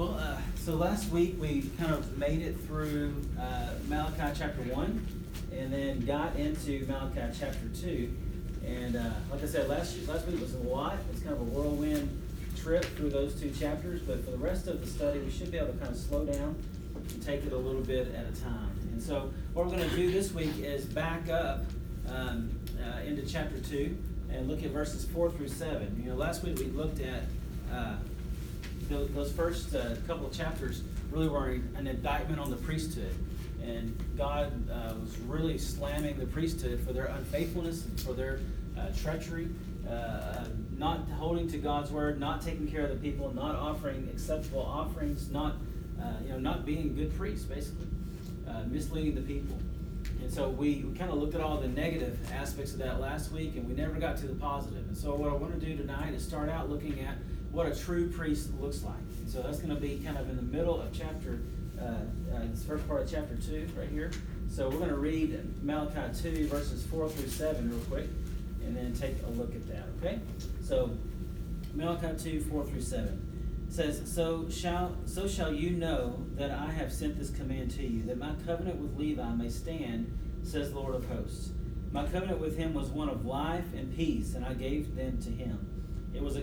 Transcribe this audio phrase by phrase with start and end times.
[0.00, 5.06] Well, uh, so last week we kind of made it through uh, Malachi chapter 1
[5.54, 8.10] and then got into Malachi chapter 2.
[8.66, 10.96] And uh, like I said, last, last week was a lot.
[11.12, 12.08] It's kind of a whirlwind
[12.56, 14.00] trip through those two chapters.
[14.00, 16.24] But for the rest of the study, we should be able to kind of slow
[16.24, 16.56] down
[16.96, 18.70] and take it a little bit at a time.
[18.92, 21.60] And so, what we're going to do this week is back up
[22.08, 23.94] um, uh, into chapter 2
[24.30, 26.00] and look at verses 4 through 7.
[26.02, 27.24] You know, last week we looked at.
[28.90, 33.14] Uh, those first uh, couple of chapters really were an indictment on the priesthood.
[33.62, 38.40] And God uh, was really slamming the priesthood for their unfaithfulness for their
[38.76, 39.48] uh, treachery,
[39.86, 40.44] uh, uh,
[40.76, 45.30] not holding to God's word, not taking care of the people, not offering acceptable offerings,
[45.30, 45.56] not
[46.00, 47.86] uh, you know not being good priests, basically,
[48.68, 49.58] misleading the people.
[50.22, 53.32] And so we, we kind of looked at all the negative aspects of that last
[53.32, 54.86] week, and we never got to the positive.
[54.88, 57.16] And so what I want to do tonight is start out looking at
[57.50, 58.94] what a true priest looks like.
[59.20, 61.40] And so that's going to be kind of in the middle of chapter,
[61.80, 64.10] uh, uh, this first part of chapter 2 right here.
[64.48, 68.08] So we're going to read Malachi 2, verses 4 through 7 real quick,
[68.64, 70.20] and then take a look at that, okay?
[70.62, 70.90] So
[71.74, 73.26] Malachi 2, 4 through 7
[73.68, 78.02] says, so shall, so shall you know that I have sent this command to you,
[78.04, 81.50] that my covenant with Levi may stand, says Lord of hosts.
[81.92, 85.30] My covenant with him was one of life and peace, and I gave them to
[85.30, 85.69] him.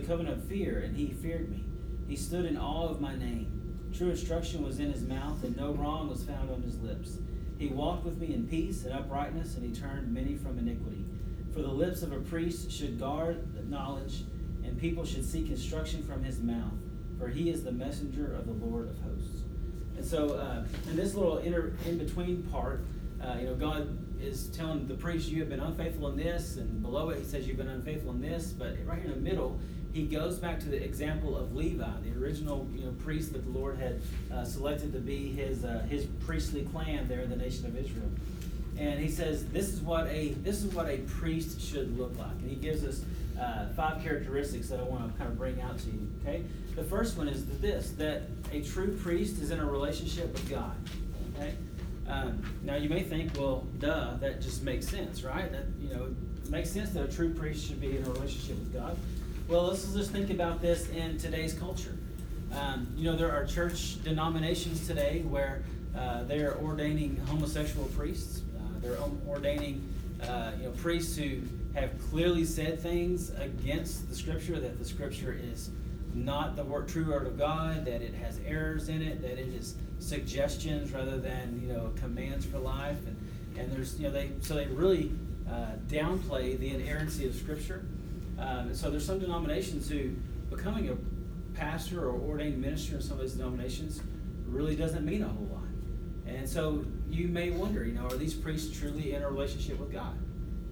[0.08, 1.62] Covenant of fear, and he feared me.
[2.08, 3.90] He stood in awe of my name.
[3.94, 7.18] True instruction was in his mouth, and no wrong was found on his lips.
[7.58, 11.04] He walked with me in peace and uprightness, and he turned many from iniquity.
[11.52, 14.24] For the lips of a priest should guard knowledge,
[14.64, 16.72] and people should seek instruction from his mouth,
[17.18, 19.42] for he is the messenger of the Lord of hosts.
[19.98, 22.80] And so, uh, in this little inter, in between part,
[23.22, 26.80] uh, you know, God is telling the priest, You have been unfaithful in this, and
[26.80, 28.52] below it, he says, You've been unfaithful in this.
[28.52, 29.60] But right here in the middle,
[29.92, 33.58] he goes back to the example of Levi, the original you know, priest that the
[33.58, 34.00] Lord had
[34.32, 38.10] uh, selected to be his, uh, his priestly clan there in the nation of Israel.
[38.78, 42.30] And he says, This is what a, this is what a priest should look like.
[42.30, 43.02] And he gives us
[43.40, 46.08] uh, five characteristics that I want to kind of bring out to you.
[46.22, 46.42] Okay?
[46.76, 48.22] The first one is this that
[48.52, 50.76] a true priest is in a relationship with God.
[51.36, 51.54] Okay?
[52.08, 55.50] Um, now you may think, well, duh, that just makes sense, right?
[55.52, 58.58] That you know, it makes sense that a true priest should be in a relationship
[58.58, 58.96] with God.
[59.48, 61.96] Well, let's just think about this in today's culture.
[62.52, 65.62] Um, you know, there are church denominations today where
[65.96, 68.42] uh, they are ordaining homosexual priests.
[68.58, 69.90] Uh, they're ordaining,
[70.22, 71.40] uh, you know, priests who
[71.72, 75.70] have clearly said things against the Scripture that the Scripture is
[76.12, 79.48] not the word, true word of God, that it has errors in it, that it
[79.48, 83.16] is suggestions rather than you know commands for life, and
[83.58, 85.10] and there's you know they so they really
[85.50, 87.86] uh, downplay the inerrancy of Scripture.
[88.38, 90.10] Um, so there's some denominations who
[90.50, 90.96] becoming a
[91.58, 94.00] pastor or ordained minister in some of these denominations
[94.46, 95.62] really doesn't mean a whole lot.
[96.26, 99.92] And so you may wonder, you know, are these priests truly in a relationship with
[99.92, 100.16] God?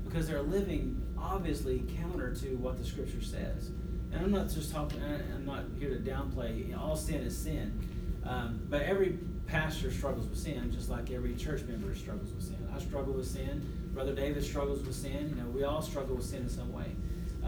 [0.05, 3.71] Because they're living obviously counter to what the Scripture says.
[4.13, 5.03] And I'm not just talking.
[5.03, 6.69] I'm not here to downplay.
[6.69, 7.79] You know, all sin is sin.
[8.25, 12.69] Um, but every pastor struggles with sin, just like every church member struggles with sin.
[12.75, 13.65] I struggle with sin.
[13.93, 15.31] Brother David struggles with sin.
[15.31, 16.87] You know, we all struggle with sin in some way.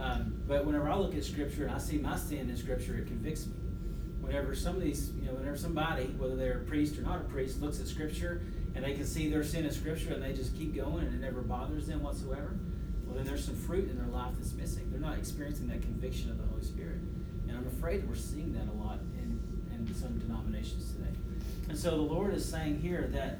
[0.00, 3.06] Um, but whenever I look at Scripture and I see my sin in Scripture, it
[3.06, 3.54] convicts me.
[4.20, 7.25] Whenever some of these, you know, whenever somebody, whether they're a priest or not a
[7.25, 8.42] priest, looks at Scripture
[8.75, 11.20] and they can see their sin in Scripture and they just keep going and it
[11.20, 12.54] never bothers them whatsoever,
[13.04, 14.88] well, then there's some fruit in their life that's missing.
[14.91, 16.98] They're not experiencing that conviction of the Holy Spirit.
[17.48, 19.41] And I'm afraid we're seeing that a lot in,
[19.72, 21.16] in some denominations today.
[21.69, 23.38] And so the Lord is saying here that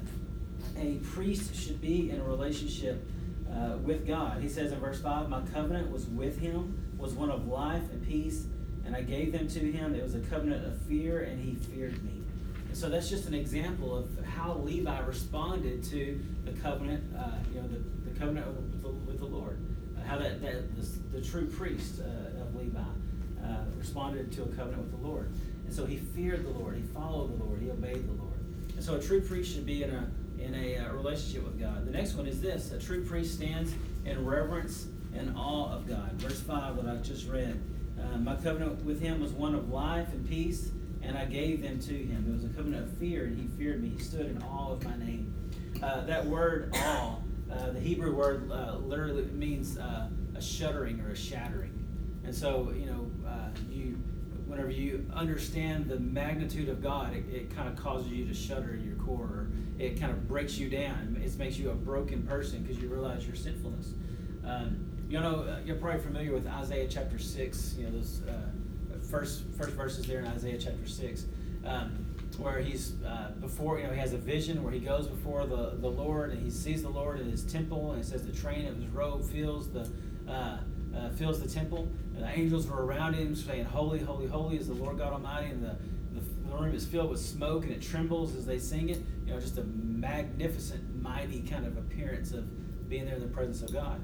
[0.77, 3.07] a priest should be in a relationship
[3.53, 4.41] uh, with God.
[4.41, 8.05] He says in verse 5, My covenant was with him, was one of life and
[8.05, 8.45] peace,
[8.85, 9.95] and I gave them to him.
[9.95, 12.21] It was a covenant of fear, and he feared me.
[12.67, 17.61] And so that's just an example of how Levi responded to the covenant, uh, you
[17.61, 17.79] know, the,
[18.09, 19.59] the covenant with the, with the Lord.
[19.97, 23.45] Uh, how that, that the, the true priest uh, of Levi uh,
[23.77, 25.31] responded to a covenant with the Lord.
[25.65, 28.37] And so he feared the Lord, he followed the Lord, he obeyed the Lord.
[28.75, 31.85] And so a true priest should be in a in a uh, relationship with God.
[31.85, 33.73] The next one is this: a true priest stands
[34.05, 36.11] in reverence and awe of God.
[36.13, 37.59] Verse five that I just read.
[37.99, 40.71] Uh, my covenant with him was one of life and peace,
[41.01, 42.25] and I gave them to him.
[42.27, 43.89] It was a covenant of fear, and he feared me.
[43.89, 45.33] He stood in awe of my name.
[45.83, 47.15] Uh, that word awe,
[47.51, 51.75] uh, the Hebrew word, uh, literally means uh, a shuddering or a shattering.
[52.23, 53.11] And so, you know,
[53.69, 53.97] you
[54.45, 58.73] whenever you understand the magnitude of God, it, it kind of causes you to shudder
[58.73, 59.48] in your core, or
[59.79, 61.19] it kind of breaks you down.
[61.23, 63.93] It makes you a broken person because you realize your sinfulness.
[64.45, 67.75] Um, you know, uh, you're probably familiar with Isaiah chapter six.
[67.77, 68.33] You know those uh,
[69.09, 71.25] first first verses there in Isaiah chapter six.
[71.65, 72.05] um,
[72.37, 75.75] where he's uh, before, you know, he has a vision where he goes before the,
[75.81, 78.65] the Lord and he sees the Lord in his temple, and it says the train
[78.67, 79.89] of his robe fills the
[80.27, 80.57] uh,
[80.95, 84.67] uh, fills the temple, and the angels were around him, saying, "Holy, holy, holy is
[84.67, 85.75] the Lord God Almighty," and the
[86.49, 89.01] the room is filled with smoke and it trembles as they sing it.
[89.25, 93.61] You know, just a magnificent, mighty kind of appearance of being there in the presence
[93.61, 94.01] of God.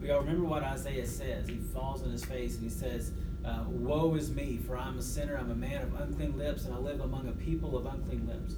[0.00, 1.48] We all remember what Isaiah says.
[1.48, 3.12] He falls on his face and he says,
[3.44, 6.74] uh, Woe is me, for I'm a sinner, I'm a man of unclean lips, and
[6.74, 8.54] I live among a people of unclean lips.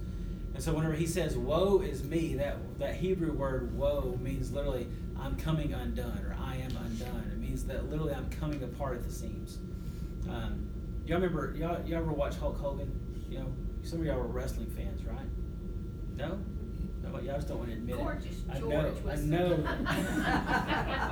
[0.54, 4.86] And so whenever he says, Woe is me, that, that Hebrew word woe means literally,
[5.18, 7.30] I'm coming undone, or I am undone.
[7.32, 9.58] It means that literally I'm coming apart at the seams.
[10.28, 10.68] Um,
[11.06, 13.01] y'all remember, y'all, y'all ever watch Hulk Hogan?
[13.32, 13.52] You know,
[13.82, 15.18] some of y'all were wrestling fans, right?
[16.16, 16.38] No?
[17.02, 18.50] No, y'all just don't want to admit Gorgeous it.
[18.50, 19.64] I George know, I know.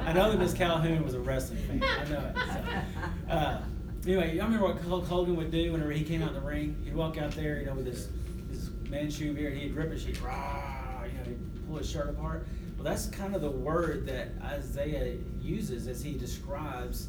[0.06, 1.82] I know that Miss Calhoun was a wrestling fan.
[1.82, 2.36] I know it.
[2.36, 3.62] So, uh,
[4.04, 6.76] anyway, y'all remember what Hulk Hogan would do whenever he came out in the ring?
[6.84, 8.10] He'd walk out there, you know, with his
[8.50, 9.56] his Manchu beard.
[9.56, 12.46] He'd rip his sheet, rah, you know, he'd pull his shirt apart.
[12.76, 17.08] Well, that's kind of the word that Isaiah uses as he describes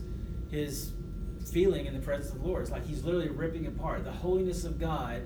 [0.50, 0.94] his
[1.50, 2.62] feeling in the presence of the Lord.
[2.64, 5.22] It's like he's literally ripping apart the holiness of God,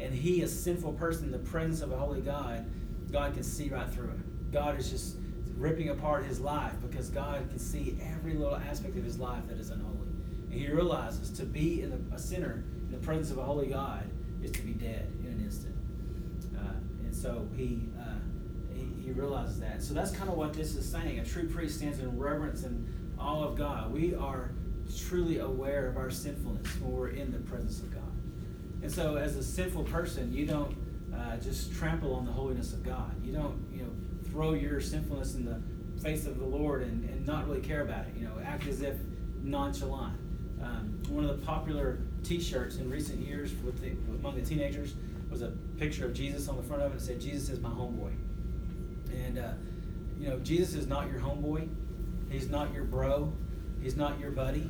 [0.00, 2.64] and he, a sinful person, in the presence of a holy God,
[3.10, 4.48] God can see right through him.
[4.52, 5.16] God is just
[5.56, 9.58] ripping apart his life because God can see every little aspect of his life that
[9.58, 10.08] is unholy.
[10.50, 13.66] And he realizes to be in the, a sinner in the presence of a holy
[13.66, 14.08] God
[14.42, 15.74] is to be dead in an instant.
[16.56, 16.74] Uh,
[17.04, 18.14] and so he, uh,
[18.72, 19.82] he he realizes that.
[19.82, 21.18] So that's kind of what this is saying.
[21.18, 22.86] A true priest stands in reverence and
[23.18, 23.92] awe of God.
[23.92, 24.52] We are
[24.96, 28.02] truly aware of our sinfulness when we're in the presence of God.
[28.82, 30.76] And so, as a sinful person, you don't
[31.14, 33.12] uh, just trample on the holiness of God.
[33.24, 33.90] You don't, you know,
[34.30, 35.60] throw your sinfulness in the
[36.00, 38.14] face of the Lord and, and not really care about it.
[38.16, 38.96] You know, act as if
[39.42, 40.16] nonchalant.
[40.62, 44.94] Um, one of the popular T-shirts in recent years with the, among the teenagers
[45.30, 46.96] was a picture of Jesus on the front of it.
[46.96, 48.12] It said, "Jesus is my homeboy."
[49.12, 49.52] And uh,
[50.18, 51.68] you know, Jesus is not your homeboy.
[52.30, 53.32] He's not your bro.
[53.80, 54.68] He's not your buddy.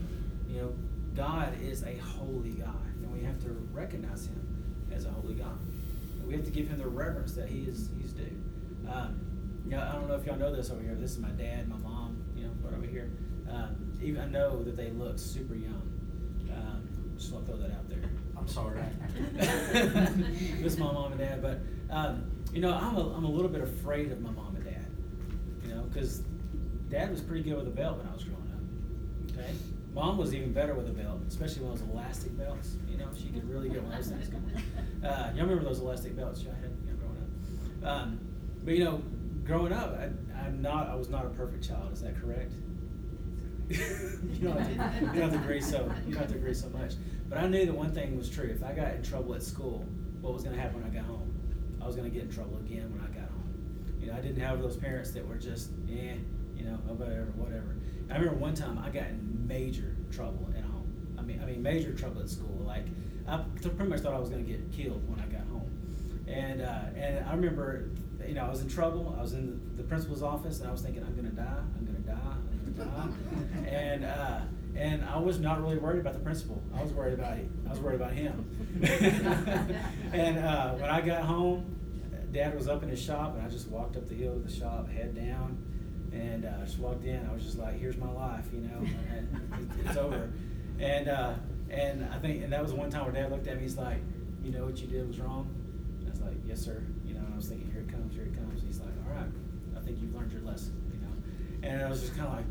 [0.48, 0.74] You know,
[1.14, 5.58] God is a holy God, and we have to recognize Him as a holy God.
[6.26, 8.42] We have to give Him the reverence that He is He's due.
[8.90, 9.20] Um,
[9.64, 10.94] you know, I don't know if y'all know this over here.
[10.94, 12.22] This is my dad, my mom.
[12.36, 13.10] You know, right over here.
[13.50, 15.82] Um, even I know that they look super young.
[16.52, 18.02] Um, just want to throw that out there.
[18.36, 18.80] I'm sorry.
[20.62, 23.60] Miss my mom and dad, but um, you know, I'm a, I'm a little bit
[23.60, 24.86] afraid of my mom and dad.
[25.64, 26.22] You know, because
[26.88, 28.37] dad was pretty good with a belt when I was growing
[29.38, 29.50] Okay,
[29.94, 32.76] mom was even better with a belt, especially when it was elastic belts.
[32.90, 34.62] You know, she could really get one of those things going.
[35.04, 37.88] Uh, y'all remember those elastic belts y'all had you know, growing up?
[37.88, 38.20] Um,
[38.64, 39.02] but you know,
[39.44, 40.10] growing up, I,
[40.46, 40.88] I'm not.
[40.88, 41.92] I was not a perfect child.
[41.92, 42.52] Is that correct?
[43.68, 46.54] you don't have to, you don't have to agree so you don't have to agree
[46.54, 46.94] so much.
[47.28, 48.46] But I knew that one thing was true.
[48.46, 49.84] If I got in trouble at school,
[50.20, 51.30] what was going to happen when I got home?
[51.80, 53.94] I was going to get in trouble again when I got home.
[54.00, 56.14] You know, I didn't have those parents that were just, eh,
[56.56, 57.76] you know, whatever, whatever.
[58.10, 61.16] I remember one time I got in major trouble at home.
[61.18, 62.62] I mean, I mean, major trouble at school.
[62.64, 62.84] Like,
[63.26, 65.70] I pretty much thought I was going to get killed when I got home.
[66.28, 67.90] And uh, and I remember,
[68.26, 69.16] you know, I was in trouble.
[69.18, 69.46] I was in
[69.76, 71.62] the, the principal's office, and I was thinking, I'm going to die.
[71.76, 72.18] I'm going to die.
[72.22, 73.68] I'm going to die.
[73.74, 74.40] and uh,
[74.76, 76.62] and I was not really worried about the principal.
[76.76, 78.46] I was worried about I was worried about him.
[80.12, 81.74] and uh, when I got home,
[82.32, 84.54] Dad was up in his shop, and I just walked up the hill to the
[84.54, 85.58] shop, head down,
[86.12, 87.26] and uh, just walked in.
[87.28, 88.78] I was just like, "Here's my life," you know,
[89.14, 90.30] and it, it's over.
[90.78, 91.34] And uh,
[91.70, 93.62] and I think, and that was one time where Dad looked at me.
[93.62, 93.98] He's like,
[94.42, 95.48] "You know what you did was wrong."
[96.06, 98.24] I was like, "Yes, sir." You know, and I was thinking, "Here it comes, here
[98.24, 99.30] it comes." He's like, "All right,
[99.76, 101.72] I think you've learned your lesson," you know.
[101.74, 102.46] And I was just kind of like,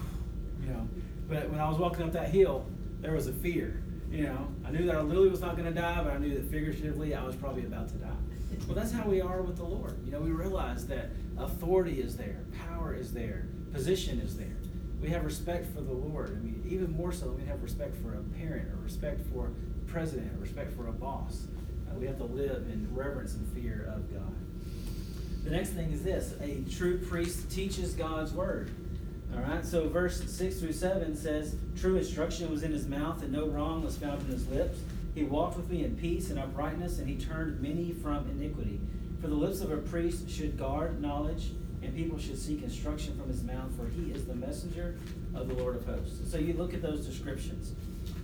[0.62, 0.88] you know.
[1.28, 2.66] But when I was walking up that hill,
[3.00, 3.82] there was a fear.
[4.10, 6.34] You know, I knew that I literally was not going to die, but I knew
[6.34, 8.08] that figuratively I was probably about to die.
[8.66, 9.98] Well, that's how we are with the Lord.
[10.04, 14.56] You know, we realize that authority is there, power is there, position is there.
[15.00, 16.36] We have respect for the Lord.
[16.36, 19.90] I mean, even more so, we have respect for a parent, or respect for a
[19.90, 21.46] president, or respect for a boss.
[21.88, 24.34] Uh, we have to live in reverence and fear of God.
[25.44, 28.70] The next thing is this a true priest teaches God's word.
[29.34, 33.32] All right, so verse 6 through 7 says, True instruction was in his mouth, and
[33.32, 34.78] no wrong was found in his lips.
[35.14, 38.80] He walked with me in peace and uprightness, and he turned many from iniquity.
[39.20, 43.28] For the lips of a priest should guard knowledge, and people should seek instruction from
[43.28, 44.96] his mouth, for he is the messenger
[45.34, 46.30] of the Lord of hosts.
[46.30, 47.72] So you look at those descriptions.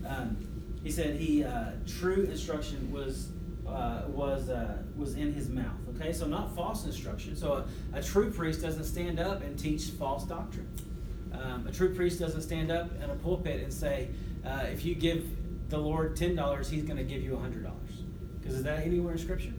[0.06, 0.36] Um,
[0.82, 3.30] he said he uh, true instruction was
[3.66, 5.72] uh, was uh, was in his mouth.
[5.96, 7.34] Okay, so not false instruction.
[7.34, 10.68] So a, a true priest doesn't stand up and teach false doctrine.
[11.32, 14.10] Um, a true priest doesn't stand up in a pulpit and say,
[14.44, 15.26] uh, if you give
[15.70, 18.02] the Lord ten dollars, He's going to give you hundred dollars.
[18.40, 19.54] Because is that anywhere in Scripture?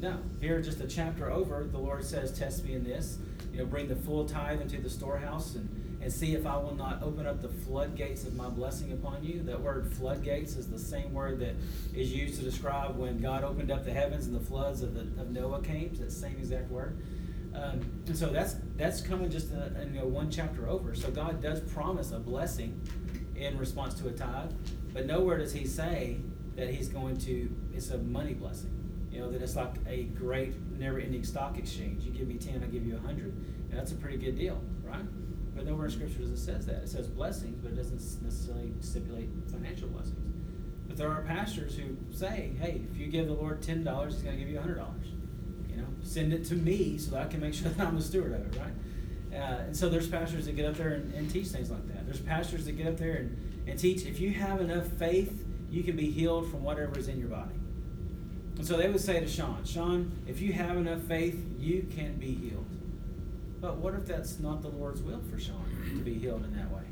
[0.00, 0.18] No.
[0.40, 3.18] Here, just a chapter over, the Lord says, Test me in this.
[3.52, 6.74] You know, bring the full tithe into the storehouse and, and see if I will
[6.74, 9.42] not open up the floodgates of my blessing upon you.
[9.42, 11.54] That word floodgates is the same word that
[11.94, 15.00] is used to describe when God opened up the heavens and the floods of, the,
[15.20, 15.90] of Noah came.
[15.90, 16.96] It's that same exact word.
[17.54, 20.94] Um, and so that's that's coming just in, in you know, one chapter over.
[20.94, 22.80] So God does promise a blessing
[23.34, 24.52] in response to a tithe,
[24.94, 26.18] but nowhere does He say
[26.54, 27.50] that He's going to.
[27.74, 28.79] It's a money blessing.
[29.10, 32.04] You know that it's like a great, never-ending stock exchange.
[32.04, 33.34] You give me ten, I give you a hundred.
[33.70, 35.04] That's a pretty good deal, right?
[35.54, 36.76] But nowhere in Scripture does it says that.
[36.76, 40.34] It says blessings, but it doesn't necessarily stipulate financial blessings.
[40.86, 44.22] But there are pastors who say, "Hey, if you give the Lord ten dollars, He's
[44.22, 45.06] going to give you a hundred dollars."
[45.68, 48.02] You know, send it to me so that I can make sure that I'm a
[48.02, 48.72] steward of it, right?
[49.32, 52.04] Uh, and so there's pastors that get up there and, and, teach things like that.
[52.04, 54.04] There's pastors that get up there and, and teach.
[54.04, 57.59] If you have enough faith, you can be healed from whatever is in your body.
[58.56, 62.14] And so they would say to Sean, Sean, if you have enough faith, you can
[62.16, 62.66] be healed.
[63.60, 66.70] But what if that's not the Lord's will for Sean to be healed in that
[66.70, 66.82] way?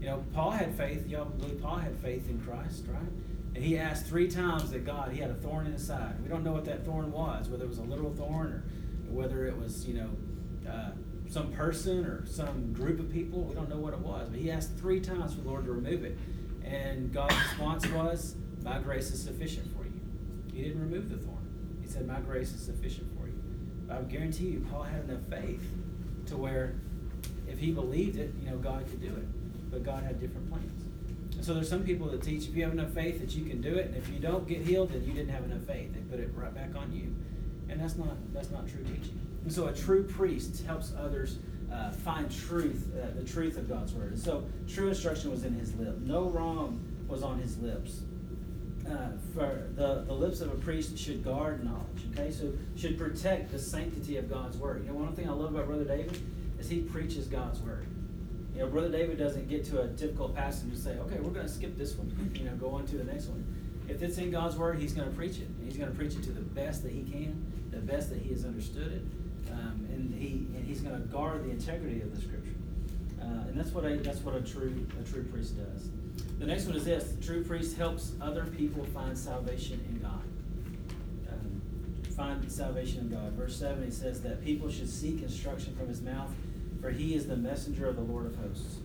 [0.00, 1.06] You know, Paul had faith.
[1.06, 3.02] Y'all believe Paul had faith in Christ, right?
[3.54, 6.14] And he asked three times that God, he had a thorn in his side.
[6.22, 8.62] We don't know what that thorn was, whether it was a literal thorn or
[9.08, 10.90] whether it was, you know, uh,
[11.28, 13.42] some person or some group of people.
[13.42, 14.28] We don't know what it was.
[14.30, 16.18] But he asked three times for the Lord to remove it.
[16.64, 19.79] And God's response was, My grace is sufficient for.
[20.52, 21.46] He didn't remove the thorn.
[21.80, 23.40] He said, My grace is sufficient for you.
[23.86, 25.62] But I guarantee you, Paul had enough faith
[26.26, 26.74] to where
[27.48, 29.70] if he believed it, you know, God could do it.
[29.70, 30.84] But God had different plans.
[31.36, 33.60] And so there's some people that teach if you have enough faith that you can
[33.60, 35.94] do it, and if you don't get healed, then you didn't have enough faith.
[35.94, 37.14] They put it right back on you.
[37.68, 39.18] And that's not that's not true teaching.
[39.44, 41.38] And so a true priest helps others
[41.72, 44.12] uh, find truth, uh, the truth of God's word.
[44.12, 45.98] And so true instruction was in his lip.
[46.00, 48.02] No wrong was on his lips.
[48.90, 52.02] Uh, for the, the lips of a priest should guard knowledge.
[52.12, 54.82] Okay, so should protect the sanctity of God's word.
[54.82, 56.20] You know, one thing I love about Brother David
[56.58, 57.86] is he preaches God's word.
[58.52, 61.46] You know, Brother David doesn't get to a difficult passage and say, "Okay, we're going
[61.46, 62.32] to skip this one.
[62.34, 63.44] You know, go on to the next one."
[63.88, 65.48] If it's in God's word, he's going to preach it.
[65.64, 68.30] He's going to preach it to the best that he can, the best that he
[68.30, 72.20] has understood it, um, and he and he's going to guard the integrity of the
[72.20, 72.54] scripture.
[73.20, 75.88] Uh, and that's what a that's what a true a true priest does.
[76.40, 80.22] The next one is this: the true priest helps other people find salvation in God.
[81.28, 81.60] Um,
[82.16, 83.32] find salvation in God.
[83.32, 86.30] Verse seven, he says that people should seek instruction from his mouth,
[86.80, 88.78] for he is the messenger of the Lord of hosts.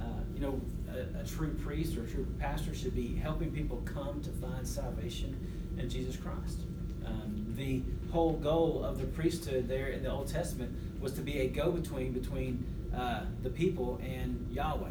[0.00, 0.04] Uh,
[0.34, 0.58] you know,
[0.90, 4.66] a, a, true priest or a true pastor should be helping people come to find
[4.66, 5.36] salvation
[5.78, 6.60] in Jesus Christ.
[7.04, 11.40] Um, the whole goal of the priesthood there in the Old Testament was to be
[11.40, 12.64] a go-between between
[12.96, 14.88] uh, the people and Yahweh.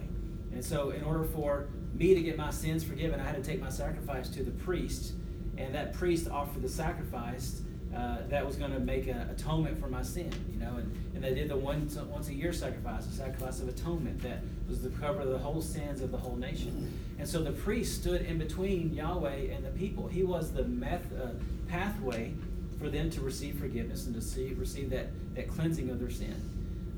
[0.54, 3.62] And so, in order for me to get my sins forgiven, I had to take
[3.62, 5.14] my sacrifice to the priest,
[5.58, 7.62] and that priest offered the sacrifice
[7.96, 11.24] uh, that was going to make an atonement for my sin, you know, and, and
[11.24, 14.90] they did the once, once a year sacrifice, a sacrifice of atonement that was to
[14.90, 16.98] cover the whole sins of the whole nation.
[17.20, 20.08] And so the priest stood in between Yahweh and the people.
[20.08, 21.32] He was the meth, uh,
[21.68, 22.34] pathway
[22.80, 26.36] for them to receive forgiveness and to see, receive that, that cleansing of their sin.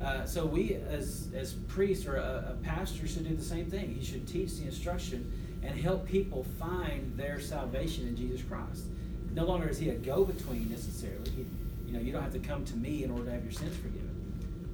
[0.03, 3.93] Uh, so we, as as priests or a, a, pastor, should do the same thing.
[3.93, 5.31] He should teach the instruction
[5.63, 8.85] and help people find their salvation in Jesus Christ.
[9.33, 11.29] No longer is he a go-between necessarily.
[11.31, 11.45] He,
[11.87, 13.75] you know, you don't have to come to me in order to have your sins
[13.77, 14.09] forgiven.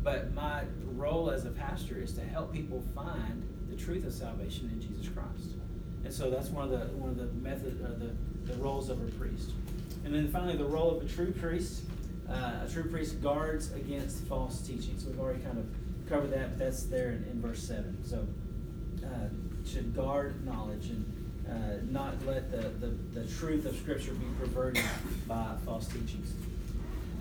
[0.03, 0.63] But my
[0.95, 5.13] role as a pastor is to help people find the truth of salvation in Jesus
[5.13, 5.55] Christ.
[6.03, 9.00] And so that's one of the one of the method uh, the, the roles of
[9.01, 9.51] a priest.
[10.05, 11.83] And then finally, the role of a true priest
[12.29, 14.98] uh, a true priest guards against false teaching.
[14.98, 15.65] So we've already kind of
[16.07, 17.98] covered that, but that's there in, in verse 7.
[18.05, 18.27] So
[19.05, 19.29] uh,
[19.65, 21.05] should guard knowledge and
[21.48, 24.83] uh, not let the, the, the, truth of Scripture be perverted
[25.27, 26.33] by false teachings.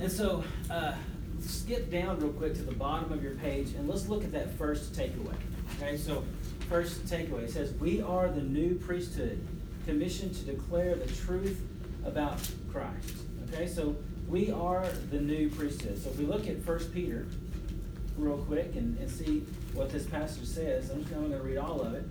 [0.00, 0.92] And so uh,
[1.40, 4.52] skip down real quick to the bottom of your page and let's look at that
[4.58, 5.34] first takeaway.
[5.76, 6.24] Okay, so
[6.68, 9.46] first takeaway it says, We are the new priesthood
[9.86, 11.60] commissioned to declare the truth
[12.04, 12.38] about
[12.70, 13.16] Christ.
[13.48, 13.96] Okay, so
[14.28, 16.02] we are the new priesthood.
[16.02, 17.26] So if we look at 1 Peter
[18.16, 19.40] real quick and, and see
[19.73, 22.04] what this passage says, I'm just going to read all of it.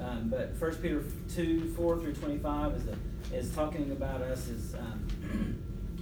[0.00, 4.74] Um, but 1 Peter 2, 4 through 25 is, the, is talking about us as
[4.74, 5.58] um,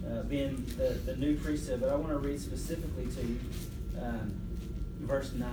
[0.11, 1.81] uh, being the, the new priesthood.
[1.81, 3.39] But I want to read specifically to you
[4.01, 4.35] um,
[5.01, 5.51] verse 9.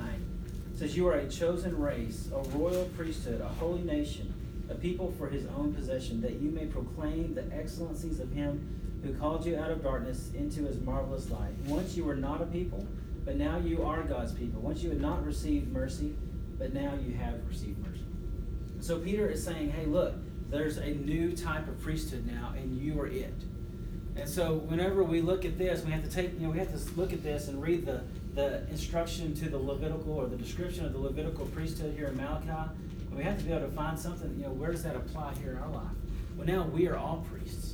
[0.74, 4.32] It says, You are a chosen race, a royal priesthood, a holy nation,
[4.70, 9.14] a people for his own possession, that you may proclaim the excellencies of him who
[9.14, 11.54] called you out of darkness into his marvelous light.
[11.66, 12.88] Once you were not a people,
[13.26, 14.62] but now you are God's people.
[14.62, 16.16] Once you had not received mercy,
[16.58, 18.06] but now you have received mercy.
[18.80, 20.14] So Peter is saying, hey, look,
[20.50, 23.34] there's a new type of priesthood now, and you are it.
[24.16, 26.72] And so, whenever we look at this, we have to take, you know, we have
[26.72, 28.04] to look at this and read the,
[28.36, 32.70] the instruction to the Levitical or the description of the Levitical priesthood here in Malachi.
[33.08, 35.34] And we have to be able to find something, you know, where does that apply
[35.42, 35.92] here in our life?
[36.38, 37.73] Well, now we are all priests.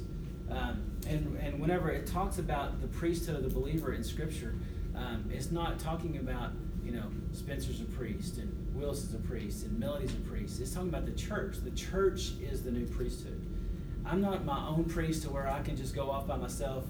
[0.52, 4.56] Um, and, and whenever it talks about the priesthood of the believer in Scripture,
[4.96, 6.52] um, it's not talking about,
[6.84, 10.60] you know, Spencer's a priest and Willis is a priest and Melody's a priest.
[10.60, 11.58] It's talking about the church.
[11.64, 13.46] The church is the new priesthood.
[14.06, 16.86] I'm not my own priest to where I can just go off by myself,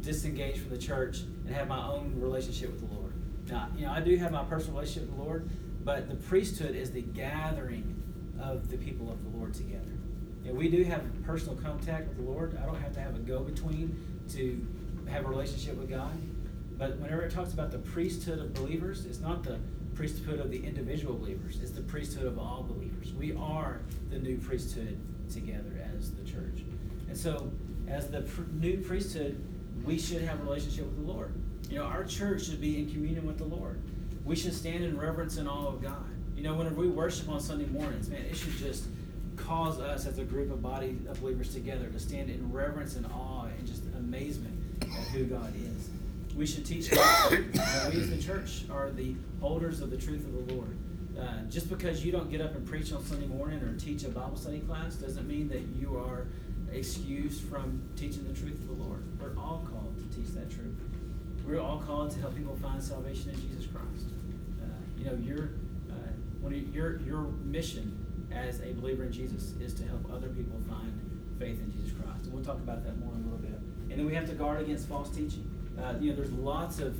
[0.00, 3.12] disengage from the church, and have my own relationship with the Lord.
[3.48, 5.50] Now, you know, I do have my personal relationship with the Lord,
[5.84, 8.02] but the priesthood is the gathering
[8.40, 9.95] of the people of the Lord together.
[10.46, 12.58] And we do have personal contact with the Lord.
[12.62, 13.96] I don't have to have a go between
[14.30, 14.66] to
[15.08, 16.16] have a relationship with God.
[16.78, 19.58] But whenever it talks about the priesthood of believers, it's not the
[19.94, 23.14] priesthood of the individual believers, it's the priesthood of all believers.
[23.14, 24.98] We are the new priesthood
[25.32, 26.64] together as the church.
[27.08, 27.50] And so,
[27.88, 29.42] as the pr- new priesthood,
[29.84, 31.32] we should have a relationship with the Lord.
[31.70, 33.80] You know, our church should be in communion with the Lord.
[34.24, 36.04] We should stand in reverence and awe of God.
[36.36, 38.84] You know, whenever we worship on Sunday mornings, man, it should just
[39.36, 43.06] cause us as a group of body of believers together to stand in reverence and
[43.06, 45.90] awe and just amazement at who God is.
[46.36, 46.92] We should teach.
[46.92, 50.76] Uh, we as the church are the holders of the truth of the Lord.
[51.18, 54.10] Uh, just because you don't get up and preach on Sunday morning or teach a
[54.10, 56.26] Bible study class doesn't mean that you are
[56.72, 59.02] excused from teaching the truth of the Lord.
[59.18, 60.76] We're all called to teach that truth.
[61.46, 64.08] We're all called to help people find salvation in Jesus Christ.
[64.60, 64.66] Uh,
[64.98, 65.50] you know, your
[65.90, 68.05] uh, your your mission
[68.36, 70.92] as a believer in Jesus is to help other people find
[71.38, 72.24] faith in Jesus Christ.
[72.24, 73.58] And we'll talk about that more in a little bit.
[73.90, 75.50] And then we have to guard against false teaching.
[75.78, 76.96] Uh, you know, there's lots of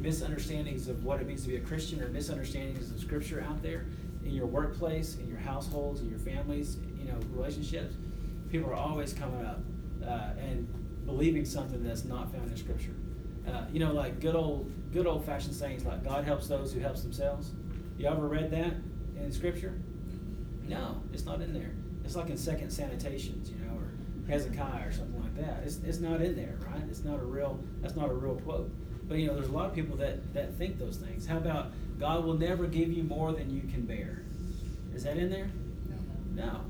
[0.00, 3.86] misunderstandings of what it means to be a Christian or misunderstandings of Scripture out there
[4.24, 7.94] in your workplace, in your households, in your families, you know, relationships.
[8.50, 9.60] People are always coming up
[10.06, 10.68] uh, and
[11.06, 12.94] believing something that's not found in Scripture.
[13.46, 16.78] Uh, you know, like good old, good old fashioned sayings like "God helps those who
[16.78, 17.50] helps themselves."
[17.98, 18.74] You ever read that
[19.16, 19.74] in Scripture?
[20.68, 21.72] No, it's not in there.
[22.04, 23.92] It's like in Second Sanitations, you know, or
[24.28, 25.62] Hezekiah or something like that.
[25.64, 26.82] It's, it's not in there, right?
[26.88, 27.58] It's not a real.
[27.80, 28.70] That's not a real quote.
[29.08, 31.26] But you know, there's a lot of people that that think those things.
[31.26, 34.22] How about God will never give you more than you can bear?
[34.94, 35.50] Is that in there?
[36.34, 36.44] No.
[36.44, 36.60] no.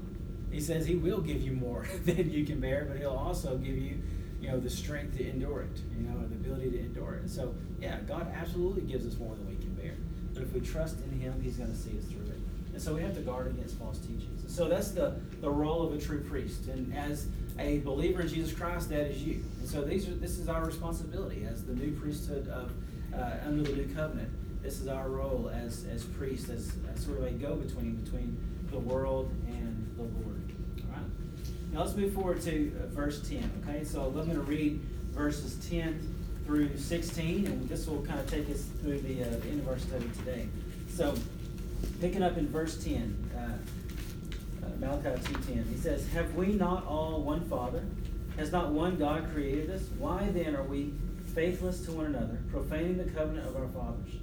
[0.51, 3.77] He says He will give you more than you can bear, but He'll also give
[3.77, 4.01] you,
[4.41, 5.81] you know, the strength to endure it.
[5.97, 7.31] You know, the ability to endure it.
[7.31, 9.95] So, yeah, God absolutely gives us more than we can bear.
[10.35, 12.41] But if we trust in Him, He's going to see us through it.
[12.73, 14.55] And so we have to guard against false teachings.
[14.55, 16.69] So that's the, the role of a true priest.
[16.69, 17.27] And as
[17.59, 19.43] a believer in Jesus Christ, that is you.
[19.61, 22.73] And so these are, this is our responsibility as the new priesthood of
[23.15, 24.31] uh, under the new covenant.
[24.63, 28.39] This is our role as, as priests, as, as sort of a go-between between
[28.71, 30.43] the world and the Lord.
[30.79, 31.03] All right.
[31.73, 33.63] Now let's move forward to uh, verse 10.
[33.63, 34.81] Okay, so I'm going to read
[35.11, 36.15] verses 10
[36.47, 39.69] through 16, and this will kind of take us through the, uh, the end of
[39.69, 40.49] our study today.
[40.89, 41.15] So
[42.01, 47.23] picking up in verse 10, uh, uh, Malachi 2.10, he says, Have we not all
[47.23, 47.83] one Father?
[48.37, 49.83] Has not one God created us?
[49.99, 50.95] Why then are we
[51.35, 54.15] faithless to one another, profaning the covenant of our fathers?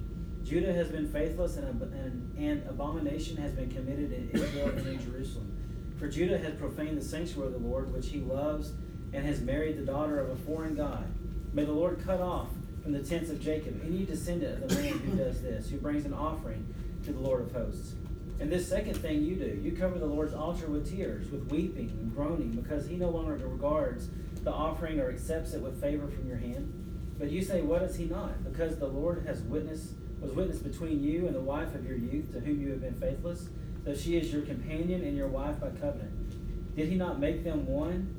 [0.44, 5.02] Judah has been faithless, and, and, and abomination has been committed in Israel and in
[5.04, 5.56] Jerusalem.
[5.98, 8.72] For Judah has profaned the sanctuary of the Lord, which he loves,
[9.12, 11.04] and has married the daughter of a foreign God.
[11.52, 12.48] May the Lord cut off
[12.82, 16.04] from the tents of Jacob any descendant of the man who does this, who brings
[16.04, 16.66] an offering
[17.04, 17.94] to the Lord of hosts.
[18.40, 21.90] And this second thing you do, you cover the Lord's altar with tears, with weeping
[22.00, 24.08] and groaning, because he no longer regards
[24.42, 26.72] the offering or accepts it with favor from your hand.
[27.18, 28.42] But you say, What is he not?
[28.44, 32.32] Because the Lord has witness was witness between you and the wife of your youth,
[32.32, 33.48] to whom you have been faithless,
[33.84, 36.76] though she is your companion and your wife by covenant.
[36.76, 38.14] Did he not make them one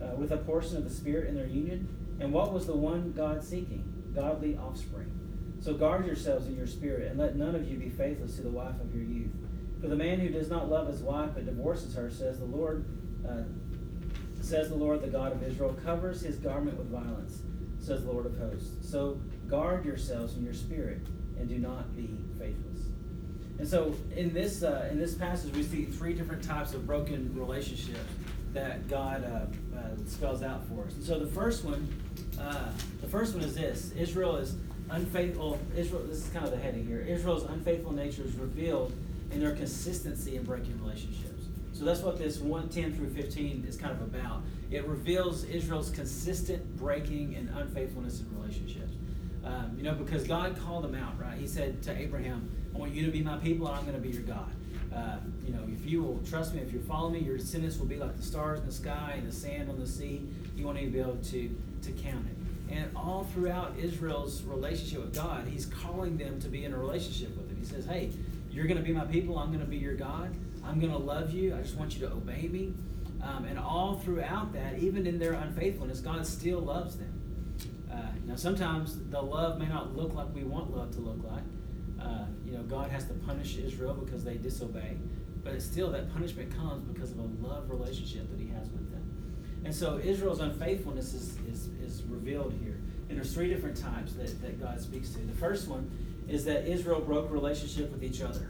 [0.00, 1.88] uh, with a portion of the Spirit in their union?
[2.20, 3.84] And what was the one God seeking?
[4.14, 5.19] Godly offspring.
[5.60, 8.50] So guard yourselves in your spirit, and let none of you be faithless to the
[8.50, 9.32] wife of your youth.
[9.80, 12.84] For the man who does not love his wife but divorces her, says the Lord,
[13.28, 13.42] uh,
[14.40, 17.42] says the Lord, the God of Israel, covers his garment with violence,
[17.78, 18.90] says the Lord of hosts.
[18.90, 21.00] So guard yourselves in your spirit,
[21.38, 22.86] and do not be faithless.
[23.58, 27.30] And so in this uh, in this passage, we see three different types of broken
[27.34, 27.98] relationships
[28.54, 30.94] that God uh, uh, spells out for us.
[30.94, 31.86] And so the first one,
[32.40, 32.70] uh,
[33.02, 34.54] the first one is this: Israel is
[34.90, 35.58] unfaithful.
[35.76, 36.02] Israel.
[36.06, 37.00] This is kind of the heading here.
[37.00, 38.92] Israel's unfaithful nature is revealed
[39.30, 41.44] in their consistency in breaking relationships.
[41.72, 44.42] So that's what this 110 through 15 is kind of about.
[44.70, 48.92] It reveals Israel's consistent breaking and unfaithfulness in relationships.
[49.44, 51.38] Um, you know, because God called them out, right?
[51.38, 54.00] He said to Abraham, I want you to be my people and I'm going to
[54.02, 54.50] be your God.
[54.94, 57.86] uh, you know, if you will trust me, if you follow me, your descendants will
[57.86, 60.26] be like the stars in the sky and the sand on the sea.
[60.56, 62.36] You won't even be able to, to count it.
[62.70, 67.36] And all throughout Israel's relationship with God, he's calling them to be in a relationship
[67.36, 67.56] with him.
[67.56, 68.12] He says, Hey,
[68.50, 69.38] you're going to be my people.
[69.38, 70.34] I'm going to be your God.
[70.64, 71.54] I'm going to love you.
[71.54, 72.74] I just want you to obey me.
[73.22, 77.20] Um, and all throughout that, even in their unfaithfulness, God still loves them.
[77.92, 81.42] Uh, now, sometimes the love may not look like we want love to look like.
[82.00, 84.96] Uh, you know, God has to punish Israel because they disobey,
[85.42, 88.49] but still that punishment comes because of a love relationship that He.
[89.64, 92.78] And so Israel's unfaithfulness is, is, is revealed here.
[93.08, 95.18] And there's three different times that, that God speaks to.
[95.18, 95.90] The first one
[96.28, 98.48] is that Israel broke relationship with each other.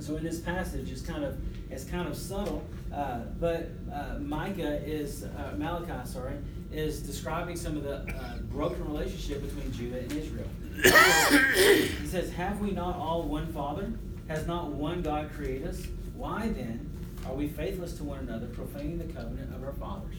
[0.00, 1.36] So in this passage, it's kind of
[1.70, 6.36] it's kind of subtle, uh, but uh, Micah is uh, Malachi, sorry,
[6.72, 10.48] is describing some of the uh, broken relationship between Judah and Israel.
[10.74, 13.92] he says, "Have we not all one Father?
[14.28, 15.82] Has not one God created us?
[16.14, 16.90] Why then
[17.26, 20.16] are we faithless to one another, profaning the covenant of our fathers?"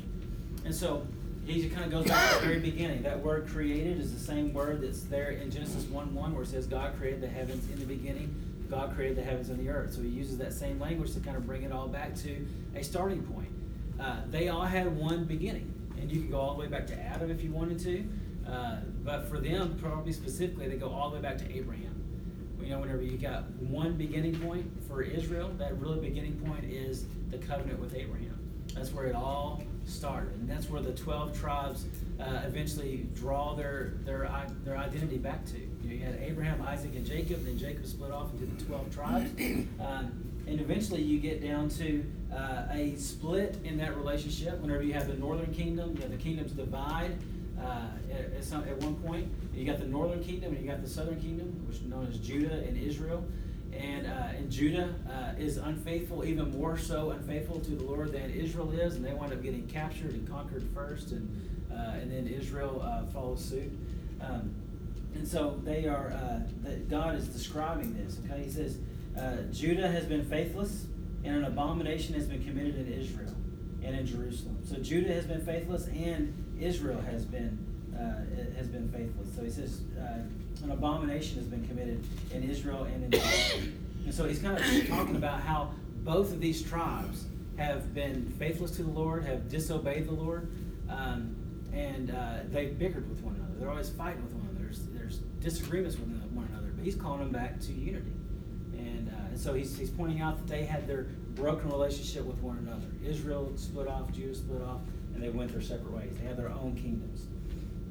[0.65, 1.05] And so
[1.45, 3.03] he kind of goes back to the very beginning.
[3.03, 6.47] That word created is the same word that's there in Genesis 1 1, where it
[6.47, 8.35] says, God created the heavens in the beginning.
[8.69, 9.93] God created the heavens and the earth.
[9.93, 12.83] So he uses that same language to kind of bring it all back to a
[12.83, 13.49] starting point.
[13.99, 15.71] Uh, they all had one beginning.
[15.99, 18.51] And you could go all the way back to Adam if you wanted to.
[18.51, 21.91] Uh, but for them, probably specifically, they go all the way back to Abraham.
[22.59, 27.05] You know, whenever you got one beginning point for Israel, that really beginning point is
[27.29, 28.39] the covenant with Abraham.
[28.73, 31.85] That's where it all started, and that's where the twelve tribes
[32.19, 34.29] uh, eventually draw their their
[34.63, 35.57] their identity back to.
[35.57, 37.37] You, know, you had Abraham, Isaac, and Jacob.
[37.37, 39.29] and Then Jacob split off into the twelve tribes,
[39.79, 40.11] um,
[40.47, 44.59] and eventually you get down to uh, a split in that relationship.
[44.59, 47.17] Whenever you have the northern kingdom, you have the kingdoms divide.
[47.61, 47.87] Uh,
[48.37, 51.19] at, some, at one point, you got the northern kingdom and you got the southern
[51.21, 53.23] kingdom, which is known as Judah and Israel
[53.77, 58.31] and, uh, and Judah uh, is unfaithful, even more so unfaithful to the Lord than
[58.31, 62.27] Israel is, and they wind up getting captured and conquered first, and uh, and then
[62.27, 63.71] Israel uh, follows suit.
[64.21, 64.55] Um,
[65.13, 66.11] and so they are.
[66.11, 68.19] Uh, that God is describing this.
[68.25, 68.77] Okay, He says
[69.51, 70.85] Judah has been faithless,
[71.23, 73.35] and an abomination has been committed in Israel
[73.83, 74.57] and in Jerusalem.
[74.63, 77.59] So Judah has been faithless, and Israel has been
[78.57, 79.35] has been faithless.
[79.35, 79.81] So He says
[80.65, 83.87] an abomination has been committed in Israel and in Jerusalem.
[84.05, 85.71] And so he's kind of talking about how
[86.03, 87.25] both of these tribes
[87.57, 90.51] have been faithless to the Lord, have disobeyed the Lord,
[90.89, 91.35] um,
[91.71, 93.53] and uh, they've bickered with one another.
[93.59, 94.65] They're always fighting with one another.
[94.65, 98.13] There's, there's disagreements with one another, but he's calling them back to unity.
[98.73, 101.03] And, uh, and so he's, he's pointing out that they had their
[101.35, 102.87] broken relationship with one another.
[103.05, 104.81] Israel split off, Judah split off,
[105.13, 106.11] and they went their separate ways.
[106.19, 107.27] They had their own kingdoms.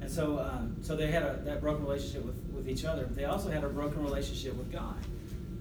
[0.05, 3.05] And so, um, so they had a, that broken relationship with, with each other.
[3.05, 4.95] But they also had a broken relationship with God.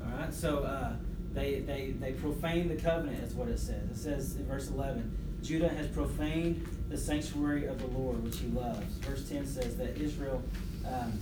[0.02, 0.34] All right.
[0.34, 0.92] So uh,
[1.32, 3.90] they they they profaned the covenant, is what it says.
[3.90, 8.48] It says in verse eleven, Judah has profaned the sanctuary of the Lord, which He
[8.48, 8.84] loves.
[8.98, 10.42] Verse ten says that Israel,
[10.86, 11.18] um,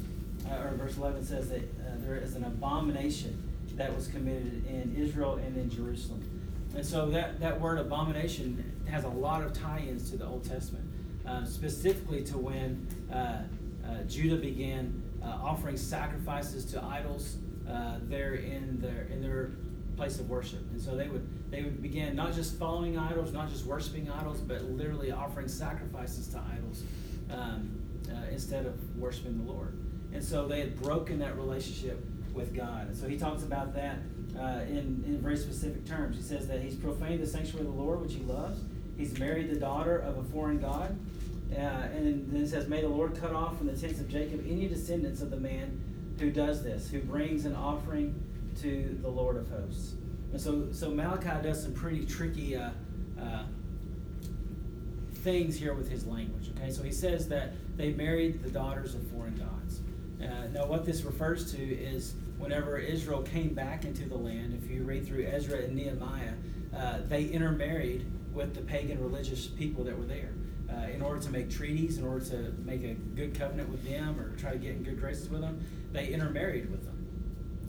[0.50, 3.40] uh, or verse eleven says that uh, there is an abomination
[3.76, 6.28] that was committed in Israel and in Jerusalem.
[6.74, 10.84] And so that, that word abomination has a lot of tie-ins to the Old Testament.
[11.24, 13.42] Um, specifically to when uh,
[13.86, 17.36] uh, Judah began uh, offering sacrifices to idols
[18.08, 19.52] there in their in their
[19.96, 20.60] place of worship.
[20.72, 24.40] And so they would they would begin not just following idols, not just worshiping idols,
[24.40, 26.82] but literally offering sacrifices to idols
[27.30, 27.80] um,
[28.32, 29.78] instead of worshiping the Lord.
[30.12, 32.04] And so they had broken that relationship
[32.34, 32.88] with God.
[32.88, 33.98] And so he talks about that
[34.38, 36.16] uh, in, in very specific terms.
[36.16, 38.60] He says that he's profaned the sanctuary of the Lord, which he loves.
[38.96, 40.96] He's married the daughter of a foreign God.
[41.52, 44.44] Uh, and then it says, May the Lord cut off from the tents of Jacob
[44.48, 45.80] any descendants of the man
[46.18, 48.22] who does this, who brings an offering
[48.60, 49.94] to the Lord of hosts.
[50.30, 52.70] And so, so Malachi does some pretty tricky uh,
[53.20, 53.44] uh,
[55.16, 56.50] things here with his language.
[56.56, 59.80] Okay, so he says that they married the daughters of foreign gods.
[60.22, 64.70] Uh, now, what this refers to is whenever Israel came back into the land, if
[64.70, 66.32] you read through Ezra and Nehemiah,
[66.76, 70.32] uh, they intermarried with the pagan religious people that were there
[70.70, 74.18] uh, in order to make treaties, in order to make a good covenant with them
[74.18, 76.92] or try to get in good graces with them, they intermarried with them.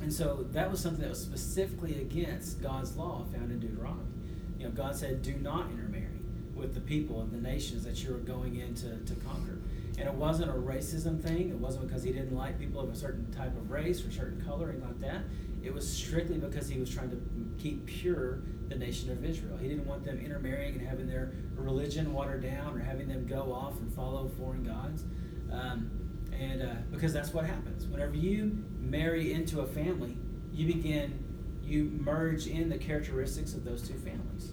[0.01, 4.11] And so that was something that was specifically against God's law found in Deuteronomy.
[4.57, 6.07] You know, God said, do not intermarry
[6.55, 9.57] with the people of the nations that you're going in to, to conquer.
[9.97, 11.49] And it wasn't a racism thing.
[11.49, 14.43] It wasn't because he didn't like people of a certain type of race or certain
[14.45, 15.21] color, anything like that.
[15.63, 17.21] It was strictly because he was trying to
[17.57, 19.57] keep pure the nation of Israel.
[19.57, 23.53] He didn't want them intermarrying and having their religion watered down or having them go
[23.53, 25.03] off and follow foreign gods.
[25.51, 25.89] Um,
[26.37, 27.85] and uh, because that's what happens.
[27.87, 30.17] Whenever you marry into a family,
[30.51, 31.23] you begin
[31.63, 34.51] you merge in the characteristics of those two families.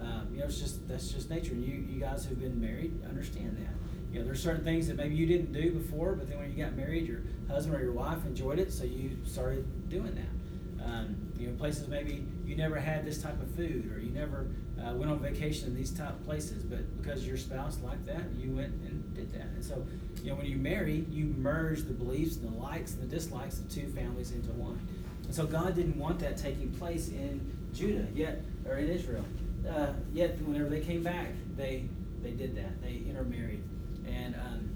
[0.00, 1.52] Um, you know, it's just that's just nature.
[1.52, 3.74] And you you guys who've been married understand that.
[4.12, 6.64] You know, there's certain things that maybe you didn't do before, but then when you
[6.64, 10.37] got married, your husband or your wife enjoyed it, so you started doing that.
[10.84, 14.46] Um, you know, places maybe you never had this type of food, or you never
[14.80, 18.22] uh, went on vacation in these type of places, but because your spouse liked that,
[18.36, 19.46] you went and did that.
[19.54, 19.84] And so,
[20.22, 23.58] you know, when you marry, you merge the beliefs and the likes and the dislikes
[23.58, 24.78] of two families into one.
[25.24, 27.40] And so God didn't want that taking place in
[27.74, 29.24] Judah yet, or in Israel.
[29.68, 31.88] Uh, yet, whenever they came back, they
[32.22, 32.80] they did that.
[32.82, 33.62] They intermarried,
[34.06, 34.67] and um,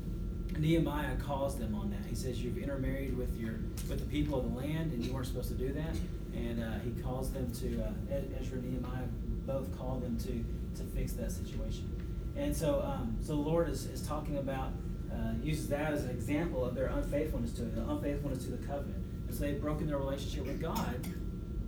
[0.59, 2.05] Nehemiah calls them on that.
[2.09, 3.55] He says, "You've intermarried with your
[3.89, 5.97] with the people of the land, and you weren't supposed to do that."
[6.35, 9.07] And uh, he calls them to uh, Ezra and Nehemiah
[9.47, 10.45] both call them to
[10.77, 11.91] to fix that situation.
[12.37, 14.73] And so, um, so the Lord is, is talking about
[15.13, 18.67] uh, uses that as an example of their unfaithfulness to it, the unfaithfulness to the
[18.67, 19.05] covenant.
[19.29, 21.07] And so they've broken their relationship with God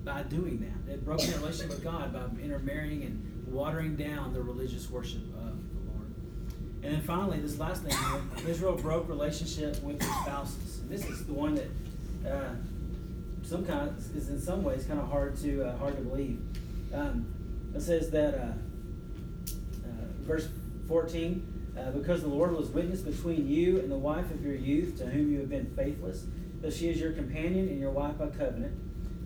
[0.05, 0.87] by doing that.
[0.87, 5.23] They've broken their relationship with God by intermarrying and watering down the religious worship.
[6.85, 10.81] And then finally, this last thing here, Israel broke relationship with their spouses.
[10.81, 11.70] And this is the one that
[12.31, 12.51] uh,
[13.42, 16.40] some kind of, is in some ways kind of hard to uh, hard to believe.
[16.92, 17.27] Um,
[17.75, 18.53] it says that uh, uh
[20.20, 20.49] verse
[20.87, 21.51] 14.
[21.77, 25.07] Uh, because the Lord was witness between you and the wife of your youth, to
[25.07, 26.25] whom you have been faithless,
[26.61, 28.79] though she is your companion and your wife by covenant.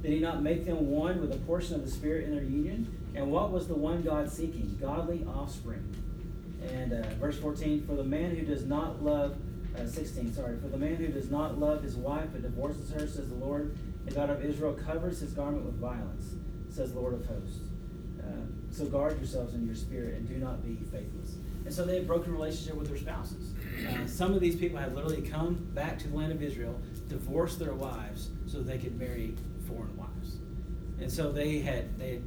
[0.02, 2.96] Did he not make them one with a portion of the Spirit in their union?
[3.14, 4.78] And what was the one God seeking?
[4.80, 5.94] Godly offspring.
[6.62, 9.36] And uh, verse 14, for the man who does not love,
[9.76, 13.00] uh, 16, sorry, for the man who does not love his wife but divorces her,
[13.00, 16.34] says the Lord, the God of Israel covers his garment with violence,
[16.70, 17.60] says the Lord of hosts.
[18.20, 18.32] Uh,
[18.70, 21.36] so guard yourselves in your spirit and do not be faithless.
[21.64, 23.52] And so they have broken relationship with their spouses.
[23.86, 27.58] Uh, some of these people have literally come back to the land of Israel, divorced
[27.58, 29.34] their wives so they could marry
[29.66, 30.36] foreign wives.
[31.00, 32.22] And so they had they had,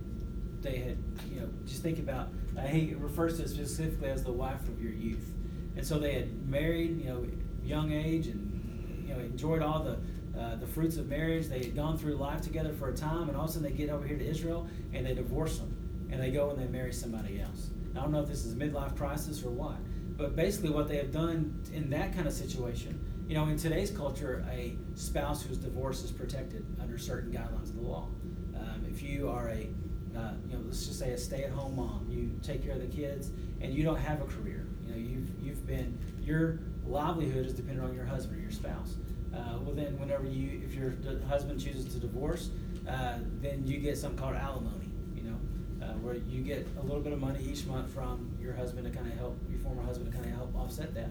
[0.62, 0.98] they had
[1.30, 2.30] you know just think about
[2.68, 5.34] he refers to it specifically as the wife of your youth.
[5.76, 7.26] And so they had married you know
[7.64, 9.98] young age and you know enjoyed all the
[10.40, 11.48] uh, the fruits of marriage.
[11.48, 13.76] They had gone through life together for a time, and all of a sudden they
[13.76, 15.76] get over here to Israel and they divorce them,
[16.12, 17.70] and they go and they marry somebody else.
[17.96, 19.78] I don't know if this is a midlife crisis or what,
[20.18, 23.00] but basically what they have done in that kind of situation
[23.32, 27.78] you know, in today's culture, a spouse who's divorced is protected under certain guidelines of
[27.78, 28.10] the law.
[28.54, 29.70] Um, if you are a,
[30.16, 33.32] uh, you know, let's just say a stay-at-home mom, you take care of the kids,
[33.62, 34.68] and you don't have a career.
[34.86, 38.96] You know, you've you've been your livelihood is dependent on your husband or your spouse.
[39.34, 40.94] Uh, well, then, whenever you, if your
[41.30, 42.50] husband chooses to divorce,
[42.88, 44.90] uh, then you get something called alimony.
[45.16, 48.54] You know, uh, where you get a little bit of money each month from your
[48.54, 51.10] husband to kind of help your former husband to kind of help offset that.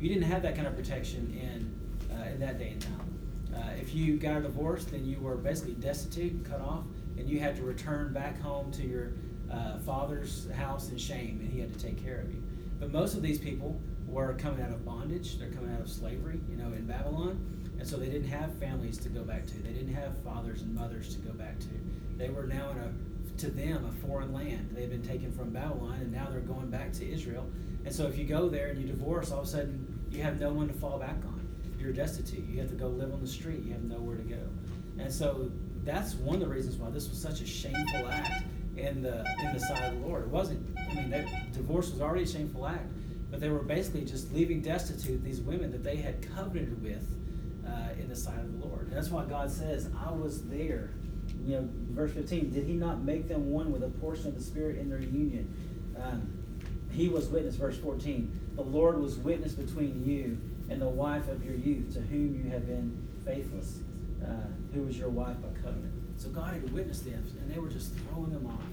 [0.00, 3.18] You didn't have that kind of protection in uh, in that day and time.
[3.54, 6.84] Uh, if you got a divorce, then you were basically destitute cut off,
[7.18, 9.12] and you had to return back home to your
[9.50, 12.42] uh, father's house in shame, and he had to take care of you.
[12.78, 16.40] But most of these people were coming out of bondage; they're coming out of slavery,
[16.48, 17.38] you know, in Babylon,
[17.78, 19.54] and so they didn't have families to go back to.
[19.54, 21.68] They didn't have fathers and mothers to go back to.
[22.16, 22.92] They were now in a
[23.38, 24.70] to them a foreign land.
[24.72, 27.48] They've been taken from Babylon, and now they're going back to Israel.
[27.84, 30.40] And so if you go there and you divorce, all of a sudden you have
[30.40, 31.48] no one to fall back on.
[31.78, 32.44] You're destitute.
[32.48, 33.62] You have to go live on the street.
[33.62, 34.40] You have nowhere to go.
[34.98, 35.52] And so
[35.88, 38.44] that's one of the reasons why this was such a shameful act
[38.76, 40.24] in the in the sight of the Lord.
[40.24, 40.78] It wasn't.
[40.78, 42.86] I mean, that divorce was already a shameful act,
[43.30, 47.06] but they were basically just leaving destitute these women that they had covenanted with
[47.66, 48.88] uh, in the sight of the Lord.
[48.88, 50.90] And that's why God says, "I was there."
[51.44, 52.50] You know, verse 15.
[52.50, 55.54] Did He not make them one with a portion of the Spirit in their union?
[56.02, 56.38] Um,
[56.90, 58.54] he was witness, verse 14.
[58.56, 60.38] The Lord was witness between you
[60.70, 63.80] and the wife of your youth, to whom you have been faithless,
[64.24, 65.92] uh, who was your wife by covenant.
[66.16, 68.64] So God had witnessed them, and they were just throwing them off.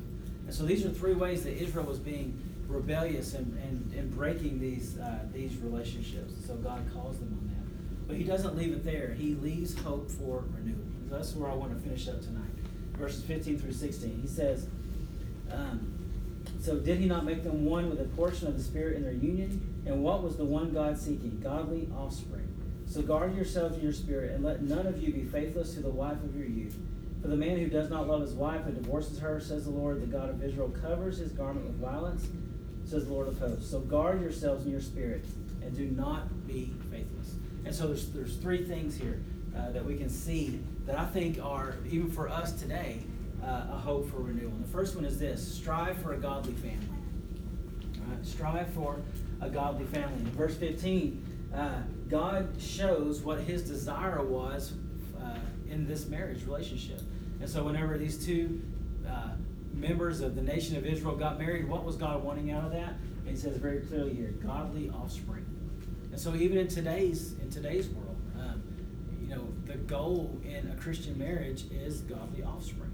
[0.45, 4.59] And so these are three ways that Israel was being rebellious and, and, and breaking
[4.59, 6.33] these, uh, these relationships.
[6.45, 8.07] So God calls them on that.
[8.07, 9.13] But he doesn't leave it there.
[9.17, 10.79] He leaves hope for renewal.
[11.09, 12.51] So that's where I want to finish up tonight.
[12.93, 14.19] Verses 15 through 16.
[14.21, 14.67] He says,
[15.51, 15.91] um,
[16.61, 19.13] so did he not make them one with a portion of the Spirit in their
[19.13, 19.83] union?
[19.85, 21.39] And what was the one God seeking?
[21.43, 22.44] Godly offspring.
[22.87, 25.89] So guard yourselves in your spirit, and let none of you be faithless to the
[25.89, 26.77] wife of your youth.
[27.21, 30.01] For the man who does not love his wife and divorces her, says the Lord,
[30.01, 32.27] the God of Israel, covers his garment with violence,
[32.85, 33.69] says the Lord of hosts.
[33.69, 35.25] So guard yourselves in your spirit,
[35.63, 37.35] and do not be faithless.
[37.65, 39.21] And so there's, there's three things here
[39.57, 42.99] uh, that we can see that I think are, even for us today,
[43.43, 44.51] uh, a hope for renewal.
[44.51, 46.87] And the first one is this strive for a godly family.
[48.07, 48.25] Right?
[48.25, 48.97] Strive for
[49.41, 50.19] a godly family.
[50.19, 51.24] In verse 15,
[51.55, 54.73] uh, God shows what his desire was
[55.21, 55.37] uh,
[55.69, 57.01] in this marriage relationship.
[57.39, 58.61] And so, whenever these two
[59.07, 59.31] uh,
[59.73, 62.93] members of the nation of Israel got married, what was God wanting out of that?
[63.21, 65.45] And he says very clearly here, godly offspring.
[66.11, 68.61] And so, even in today's in today's world, um,
[69.21, 72.91] you know, the goal in a Christian marriage is godly offspring.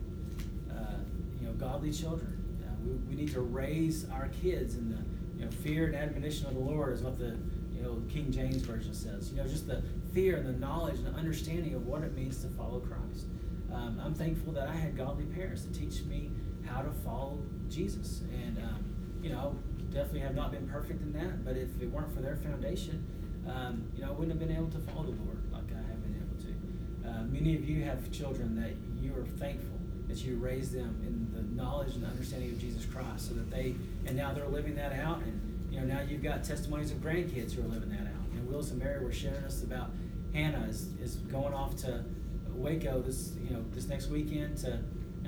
[0.71, 0.99] Uh,
[1.39, 2.37] you know, godly children.
[2.63, 4.97] Uh, we, we need to raise our kids in the
[5.37, 7.37] you know fear and admonition of the Lord is what the
[7.81, 9.31] you know King James version says.
[9.31, 9.81] You know, just the
[10.13, 13.25] fear and the knowledge and the understanding of what it means to follow Christ.
[13.73, 16.31] Um, I'm thankful that I had godly parents to teach me
[16.65, 17.39] how to follow
[17.69, 18.21] Jesus.
[18.21, 18.85] And, um,
[19.21, 19.57] you know,
[19.89, 23.05] definitely have not been perfect in that, but if it weren't for their foundation,
[23.47, 26.03] um, you know, I wouldn't have been able to follow the Lord like I have
[26.03, 27.09] been able to.
[27.09, 31.31] Uh, many of you have children that you are thankful that you raised them in
[31.33, 34.91] the knowledge and understanding of Jesus Christ so that they, and now they're living that
[34.93, 35.19] out.
[35.19, 38.29] And, you know, now you've got testimonies of grandkids who are living that out.
[38.33, 39.91] And Willis and Mary were sharing us about
[40.33, 42.03] Hannah is, is going off to
[42.49, 44.79] Waco this, you know, this next weekend to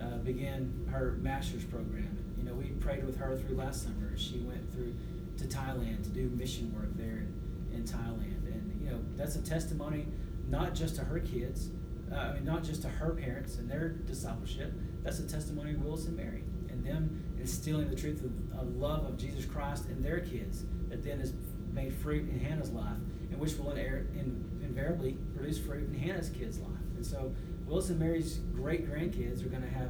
[0.01, 2.17] uh, begin her master's program.
[2.37, 4.17] You know, we prayed with her through last summer.
[4.17, 4.93] She went through
[5.37, 7.33] to Thailand to do mission work there in,
[7.73, 10.05] in Thailand, and you know that's a testimony
[10.47, 11.69] not just to her kids,
[12.11, 14.73] uh, I mean not just to her parents and their discipleship.
[15.03, 19.05] That's a testimony of Willis and Mary and them instilling the truth of, of love
[19.05, 21.33] of Jesus Christ in their kids that then has
[21.73, 22.95] made fruit in Hannah's life,
[23.29, 26.71] and which will in, invariably produce fruit in Hannah's kids' life.
[26.95, 29.89] And so Willis and Mary's great grandkids are going to have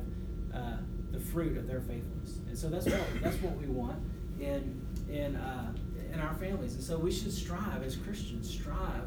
[0.51, 0.77] uh,
[1.11, 2.39] the fruit of their faithfulness.
[2.47, 3.99] And so that's what that's what we want
[4.39, 5.73] in in uh,
[6.11, 6.73] in our families.
[6.73, 9.03] And so we should strive as Christians, strive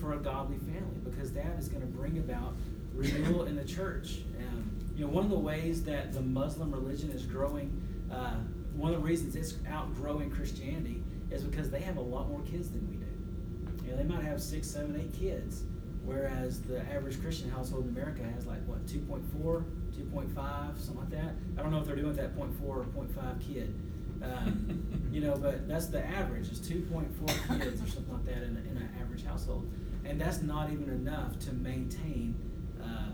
[0.00, 2.56] for a godly family because that is going to bring about
[2.92, 4.22] renewal in the church.
[4.40, 7.82] Um, you know, one of the ways that the Muslim religion is growing,
[8.14, 8.34] uh,
[8.74, 12.70] one of the reasons it's outgrowing Christianity is because they have a lot more kids
[12.70, 13.84] than we do.
[13.84, 15.64] You know, they might have six, seven, eight kids
[16.04, 19.64] whereas the average Christian household in America has like what 2.4,
[19.96, 21.34] 2.5, something like that.
[21.58, 23.74] I don't know if they're doing that 0.4 or 0.5 kid,
[24.22, 28.56] um, you know, but that's the average is 2.4 kids or something like that in,
[28.70, 29.70] in an average household,
[30.04, 32.34] and that's not even enough to maintain
[32.82, 33.08] uh,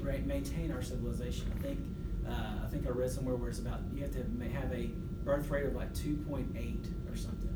[0.00, 1.52] right, maintain our civilization.
[1.56, 1.78] I think
[2.28, 4.90] uh, I think I read somewhere where it's about you have to have a
[5.24, 7.48] birth rate of like 2.8 or something.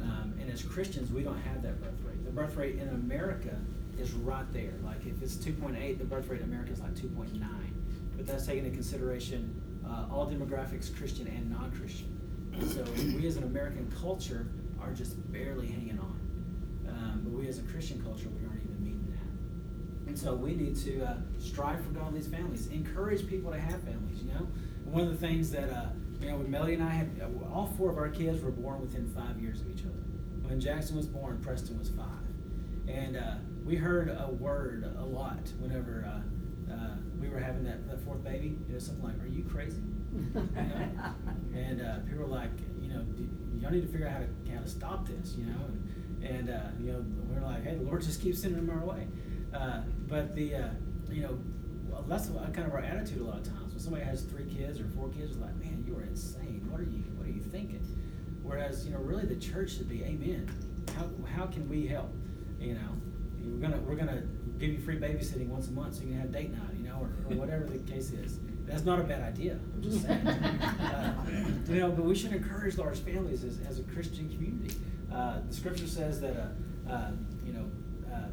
[0.00, 2.24] Um, and as Christians, we don't have that birth rate.
[2.24, 3.56] The birth rate in America
[3.98, 4.72] is right there.
[4.84, 7.38] Like if it's 2.8, the birth rate in America is like 2.9.
[8.16, 12.08] But that's taking into consideration uh, all demographics, Christian and non-Christian.
[12.68, 12.84] So
[13.16, 14.46] we as an American culture
[14.80, 16.20] are just barely hanging on.
[16.88, 18.51] Um, but we as a Christian culture, we that.
[20.12, 24.22] And so we need to uh, strive for godly families, encourage people to have families.
[24.22, 24.46] You know,
[24.84, 25.86] one of the things that uh,
[26.20, 28.82] you know, when Melody and I had, uh, all four of our kids were born
[28.82, 30.02] within five years of each other.
[30.42, 32.08] When Jackson was born, Preston was five.
[32.86, 37.88] And uh, we heard a word a lot whenever uh, uh, we were having that,
[37.88, 38.58] that fourth baby.
[38.68, 39.80] You know, something like, "Are you crazy?"
[40.14, 40.46] you know?
[41.56, 42.50] And uh, people were like,
[42.82, 43.02] "You know,
[43.58, 46.50] y'all need to figure out how to how to stop this." You know, and, and
[46.50, 49.06] uh, you know, we are like, "Hey, the Lord just keeps sending them our way."
[49.54, 50.68] Uh, but the uh,
[51.10, 51.38] you know,
[51.88, 53.72] well, that's kind of our attitude a lot of times.
[53.72, 56.66] When somebody has three kids or four kids, it's like, "Man, you are insane.
[56.70, 57.86] What are you What are you thinking?"
[58.42, 60.48] Whereas, you know, really the church should be, "Amen.
[60.96, 62.12] How how can we help?"
[62.60, 63.02] You know
[63.44, 64.22] we're gonna we're gonna
[64.58, 66.98] give you free babysitting once a month so you can have date night, you know,
[67.00, 68.38] or, or whatever the case is.
[68.64, 69.58] That's not a bad idea.
[69.74, 70.26] I'm just saying.
[70.26, 71.24] uh,
[71.68, 74.76] you know, but we should encourage large families as, as a Christian community.
[75.12, 76.52] Uh, the scripture says that a
[76.88, 77.10] uh, uh,
[77.44, 77.70] you know
[78.12, 78.28] uh,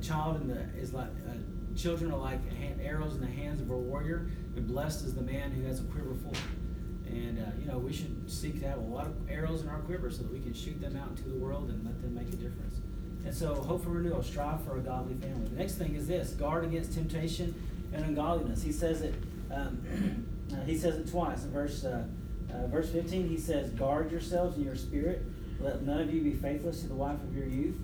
[0.00, 1.34] child in the is like uh,
[1.76, 2.40] children are like
[2.82, 5.84] arrows in the hands of a warrior, and blessed is the man who has a
[5.84, 6.34] quiver full.
[7.06, 10.10] And you know we should seek to have a lot of arrows in our quiver
[10.10, 12.36] so that we can shoot them out into the world and let them make a
[12.36, 12.80] difference.
[13.24, 15.46] And so, hope for renewal, strive for a godly family.
[15.48, 17.54] The next thing is this guard against temptation
[17.92, 18.62] and ungodliness.
[18.62, 19.14] He says it,
[19.52, 21.44] um, uh, he says it twice.
[21.44, 22.04] In verse, uh,
[22.52, 25.22] uh, verse 15, he says, Guard yourselves in your spirit.
[25.60, 27.76] Let none of you be faithless to the wife of your youth.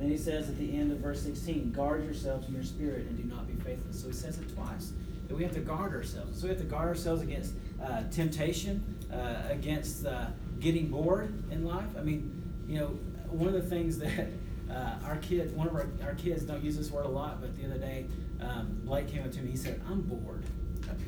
[0.00, 3.06] And then he says at the end of verse 16, Guard yourselves in your spirit
[3.06, 4.00] and do not be faithless.
[4.00, 4.92] So he says it twice.
[5.28, 6.40] That we have to guard ourselves.
[6.40, 7.52] So we have to guard ourselves against
[7.84, 11.84] uh, temptation, uh, against uh, getting bored in life.
[11.98, 12.32] I mean,
[12.66, 12.86] you know,
[13.28, 14.28] one of the things that
[14.70, 17.54] uh, our kid, one of our, our kids don't use this word a lot, but
[17.58, 18.06] the other day,
[18.40, 19.50] um, Blake came up to me.
[19.50, 20.44] He said, "I'm bored."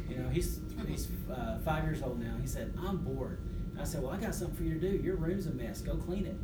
[0.06, 2.34] You know, he's he's uh, five years old now.
[2.42, 3.38] He said, "I'm bored."
[3.70, 5.02] And I said, "Well, I got something for you to do.
[5.02, 5.80] Your room's a mess.
[5.80, 6.36] Go clean it."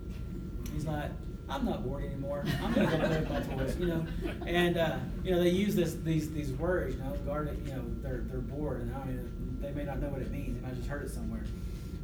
[0.72, 1.10] He's like,
[1.48, 2.44] "I'm not bored anymore.
[2.62, 4.06] I'm gonna go play with my toys." You know,
[4.46, 6.96] and uh, you know they use this these these words.
[6.96, 7.58] You know, guard it.
[7.64, 10.60] You know, they're they're bored, and I don't they may not know what it means.
[10.60, 11.44] They might just heard it somewhere.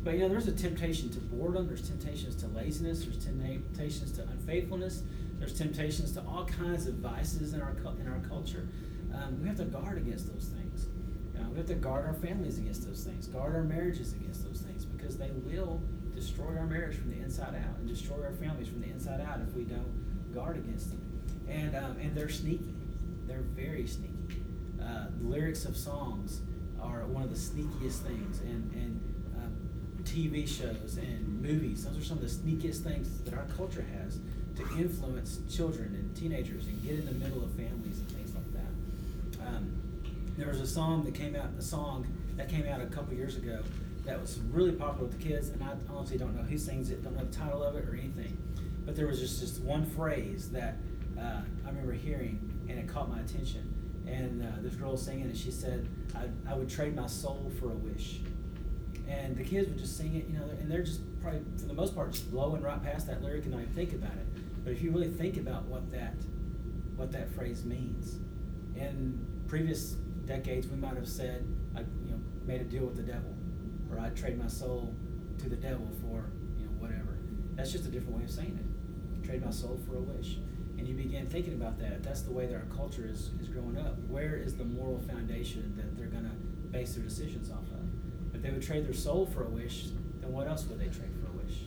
[0.03, 4.23] But you know, there's a temptation to boredom, there's temptations to laziness, there's temptations to
[4.23, 5.03] unfaithfulness,
[5.39, 8.69] there's temptations to all kinds of vices in our in our culture.
[9.15, 10.87] um, we have to guard against those things.
[11.39, 14.61] Uh, we have to guard our families against those things, guard our marriages against those
[14.61, 15.81] things, because they will
[16.15, 19.41] destroy our marriage from the inside out and destroy our families from the inside out
[19.47, 21.01] if we don't guard against them.
[21.49, 22.75] And um, and they're sneaky.
[23.27, 24.43] They're very sneaky.
[24.81, 26.41] Uh, the lyrics of songs
[26.81, 29.01] are one of the sneakiest things, and and
[29.37, 29.57] um,
[30.03, 31.85] TV shows and movies.
[31.85, 34.19] Those are some of the sneakiest things that our culture has
[34.57, 38.53] to influence children and teenagers and get in the middle of families and things like
[38.53, 39.47] that.
[39.47, 39.73] Um,
[40.37, 42.07] there was a song that came out, a song
[42.37, 43.61] that came out a couple years ago
[44.05, 47.03] that was really popular with the kids, and I honestly don't know who sings it,
[47.03, 48.37] don't know the title of it or anything.
[48.85, 50.77] But there was just just one phrase that
[51.19, 52.39] uh, I remember hearing,
[52.69, 53.71] and it caught my attention.
[54.07, 55.37] And uh, this girl was singing it.
[55.37, 58.21] She said, I, "I would trade my soul for a wish."
[59.09, 61.75] And the kids would just sing it, you know, and they're just probably for the
[61.75, 64.27] most part just blowing right past that lyric and not even think about it.
[64.65, 66.15] But if you really think about what that
[66.97, 68.19] what that phrase means,
[68.77, 69.93] in previous
[70.27, 73.35] decades we might have said, I you know made a deal with the devil,
[73.95, 74.95] or I trade my soul
[75.39, 77.19] to the devil for you know whatever.
[77.55, 79.27] That's just a different way of saying it.
[79.27, 80.39] Trade my soul for a wish
[80.79, 83.79] and you begin thinking about that, that's the way that our culture is, is growing
[83.79, 83.99] up.
[84.09, 86.37] Where is the moral foundation that they're going to
[86.71, 88.35] base their decisions off of?
[88.35, 89.87] If they would trade their soul for a wish,
[90.21, 91.61] then what else would they trade for a wish?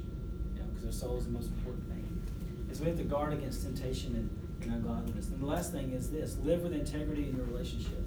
[0.54, 2.04] You know, because their soul is the most important thing.
[2.70, 4.30] Is we have to guard against temptation and,
[4.62, 5.30] and ungodliness.
[5.30, 8.07] And the last thing is this: live with integrity in your relationships.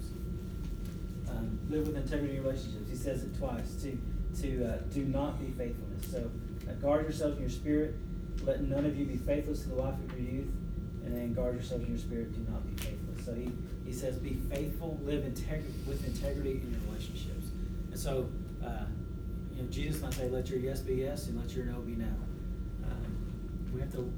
[1.71, 2.89] Live with integrity in relationships.
[2.89, 3.81] He says it twice.
[3.81, 3.97] To
[4.41, 6.11] to uh, do not be faithfulness.
[6.11, 6.29] So
[6.69, 7.95] uh, guard yourself in your spirit.
[8.43, 10.51] Let none of you be faithless to the wife of your youth
[11.03, 13.25] and then guard yourselves in your spirit, do not be faithless.
[13.25, 13.51] So he,
[13.85, 17.47] he says, be faithful, live integ- with integrity in your relationships.
[17.91, 18.29] And so,
[18.63, 18.85] uh,
[19.53, 21.93] you know, Jesus might say, let your yes be yes and let your no be
[21.93, 22.05] no.
[22.85, 24.11] Um, we have to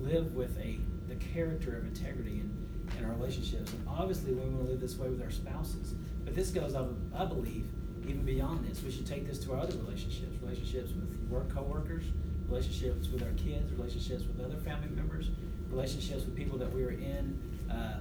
[0.00, 0.78] live with a
[1.08, 2.63] the character of integrity in,
[2.98, 3.72] in our relationships.
[3.72, 5.94] And obviously, we want to live this way with our spouses.
[6.24, 6.84] But this goes, I,
[7.16, 7.66] I believe,
[8.06, 8.82] even beyond this.
[8.82, 12.04] We should take this to our other relationships, relationships with work coworkers,
[12.48, 15.30] relationships with our kids, relationships with other family members,
[15.70, 17.38] relationships with people that we are in,
[17.70, 18.00] uh,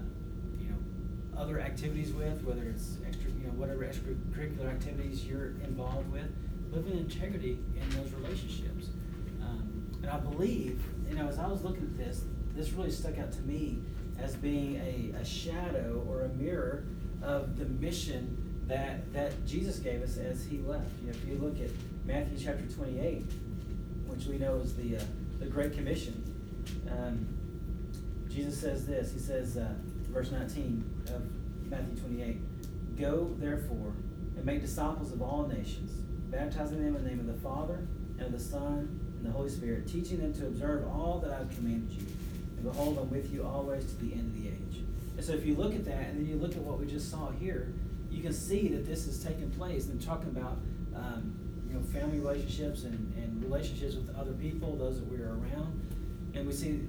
[0.60, 0.78] you know,
[1.38, 6.28] other activities with, whether it's extra, you know, whatever extracurricular activities you're involved with,
[6.72, 8.90] live in integrity in those relationships.
[9.42, 12.24] Um, and I believe, you know, as I was looking at this,
[12.56, 13.80] this really stuck out to me
[14.24, 16.86] as being a, a shadow or a mirror
[17.22, 20.90] of the mission that that Jesus gave us as he left.
[21.02, 21.70] You know, if you look at
[22.06, 23.26] Matthew chapter 28,
[24.08, 25.02] which we know is the uh,
[25.40, 26.24] the Great Commission,
[26.90, 27.28] um,
[28.30, 29.12] Jesus says this.
[29.12, 29.74] He says, uh,
[30.10, 33.94] verse 19 of Matthew 28 Go, therefore,
[34.36, 35.92] and make disciples of all nations,
[36.30, 39.50] baptizing them in the name of the Father, and of the Son, and the Holy
[39.50, 42.06] Spirit, teaching them to observe all that I've commanded you.
[42.64, 44.84] Behold, I'm with you always to the end of the age.
[45.18, 47.12] And so if you look at that, and then you look at what we just
[47.12, 47.74] saw here,
[48.10, 50.58] you can see that this is taking place and talking about
[50.96, 51.36] um,
[51.68, 55.80] you know family relationships and, and relationships with other people, those that we're around.
[56.34, 56.88] And we see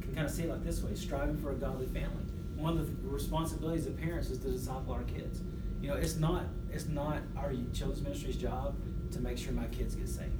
[0.00, 2.24] can kind of see it like this way striving for a godly family.
[2.56, 5.40] One of the responsibilities of parents is to disciple our kids.
[5.80, 8.76] You know, it's not it's not our children's ministry's job
[9.12, 10.32] to make sure my kids get saved.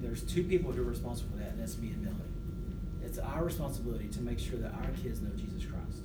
[0.00, 2.31] There's two people who are responsible for that, and that's me and Millie.
[3.04, 6.02] It's our responsibility to make sure that our kids know Jesus Christ.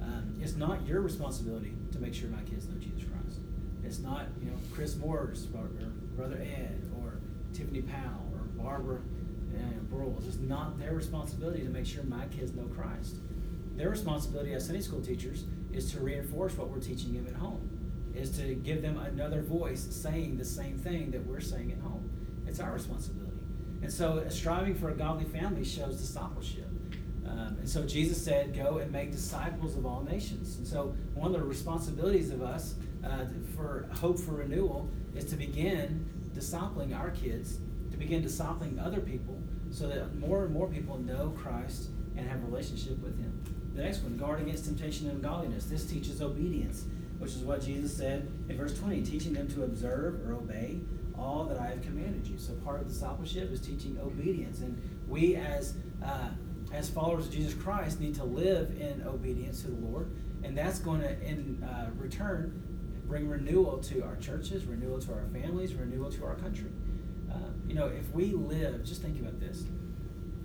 [0.00, 3.40] Um, it's not your responsibility to make sure my kids know Jesus Christ.
[3.84, 5.68] It's not, you know, Chris Moore's or,
[6.16, 7.14] Brother Ed or
[7.52, 9.00] Tiffany Powell or Barbara
[9.54, 10.26] and Broyles.
[10.26, 13.16] It's not their responsibility to make sure my kids know Christ.
[13.76, 17.68] Their responsibility as Sunday school teachers is to reinforce what we're teaching them at home,
[18.14, 22.10] is to give them another voice saying the same thing that we're saying at home.
[22.46, 23.21] It's our responsibility.
[23.82, 26.68] And so, striving for a godly family shows discipleship.
[27.26, 30.56] Um, and so, Jesus said, Go and make disciples of all nations.
[30.56, 33.26] And so, one of the responsibilities of us uh,
[33.56, 37.58] for Hope for Renewal is to begin discipling our kids
[37.92, 42.42] to begin discipling other people so that more and more people know Christ and have
[42.42, 43.40] a relationship with Him.
[43.74, 45.66] The next one, guard against temptation and godliness.
[45.66, 46.84] This teaches obedience,
[47.18, 50.80] which is what Jesus said in verse 20, teaching them to observe or obey
[51.22, 52.38] all that I have commanded you.
[52.38, 54.60] So part of discipleship is teaching obedience.
[54.60, 56.30] And we as uh,
[56.72, 60.10] as followers of Jesus Christ need to live in obedience to the Lord.
[60.42, 62.62] And that's going to, in uh, return,
[63.06, 66.70] bring renewal to our churches, renewal to our families, renewal to our country.
[67.30, 69.64] Uh, you know, if we live, just think about this.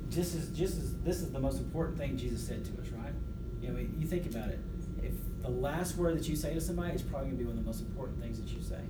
[0.10, 3.14] Just as, just as this is the most important thing Jesus said to us, right?
[3.62, 4.60] You know, you think about it.
[5.02, 7.58] If the last word that you say to somebody is probably going to be one
[7.58, 8.82] of the most important things that you say.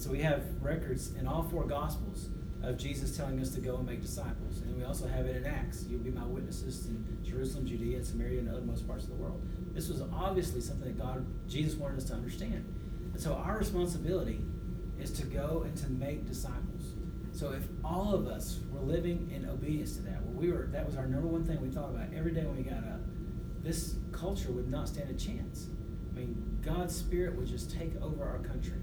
[0.00, 2.30] And so we have records in all four Gospels
[2.62, 4.62] of Jesus telling us to go and make disciples.
[4.62, 5.84] And we also have it in Acts.
[5.86, 9.16] You'll be my witnesses in Jerusalem, Judea, and Samaria, and the uttermost parts of the
[9.16, 9.46] world.
[9.74, 12.64] This was obviously something that God, Jesus wanted us to understand.
[13.12, 14.40] And so our responsibility
[14.98, 16.94] is to go and to make disciples.
[17.32, 20.86] So if all of us were living in obedience to that, where we were, that
[20.86, 23.00] was our number one thing we thought about every day when we got up.
[23.62, 25.66] This culture would not stand a chance.
[26.10, 28.80] I mean, God's spirit would just take over our country,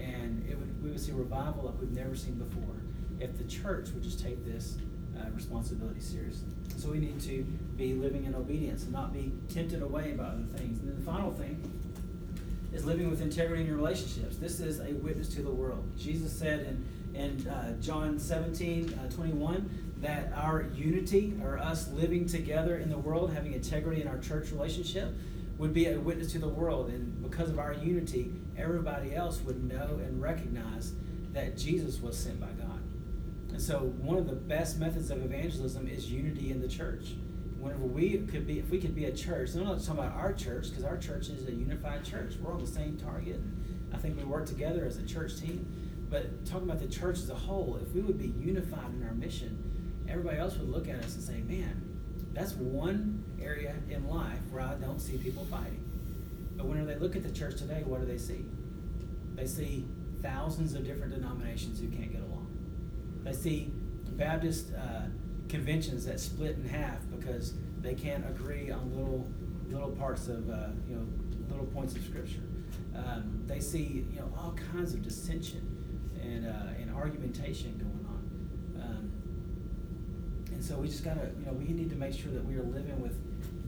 [0.00, 2.76] and it would we would see revival like we've never seen before.
[3.20, 4.78] If the church would just take this
[5.18, 6.48] uh, responsibility seriously.
[6.76, 7.44] So we need to
[7.76, 10.78] be living in obedience and not be tempted away by other things.
[10.80, 11.60] And then the final thing
[12.72, 14.36] is living with integrity in your relationships.
[14.36, 15.84] This is a witness to the world.
[15.98, 16.60] Jesus said
[17.14, 22.88] in, in uh, John 17, uh, 21, that our unity, or us living together in
[22.90, 25.12] the world, having integrity in our church relationship,
[25.56, 26.90] would be a witness to the world.
[26.90, 30.92] And because of our unity, everybody else would know and recognize
[31.32, 32.82] that Jesus was sent by God.
[33.50, 37.14] And so, one of the best methods of evangelism is unity in the church.
[37.58, 40.16] Whenever we could be, if we could be a church, and I'm not talking about
[40.16, 42.34] our church because our church is a unified church.
[42.40, 43.40] We're on the same target.
[43.92, 45.66] I think we work together as a church team.
[46.10, 49.14] But talking about the church as a whole, if we would be unified in our
[49.14, 51.82] mission, everybody else would look at us and say, man,
[52.32, 55.84] that's one area in life where I don't see people fighting.
[56.58, 58.44] But whenever they look at the church today, what do they see?
[59.34, 59.86] They see
[60.20, 62.48] thousands of different denominations who can't get along.
[63.22, 63.72] They see
[64.16, 65.06] Baptist uh,
[65.48, 69.26] conventions that split in half because they can't agree on little
[69.68, 71.06] little parts of uh, you know
[71.48, 72.42] little points of scripture.
[72.94, 75.64] Um, they see you know all kinds of dissension
[76.20, 78.82] and uh, and argumentation going on.
[78.82, 79.12] Um,
[80.52, 82.64] and so we just gotta you know we need to make sure that we are
[82.64, 83.16] living with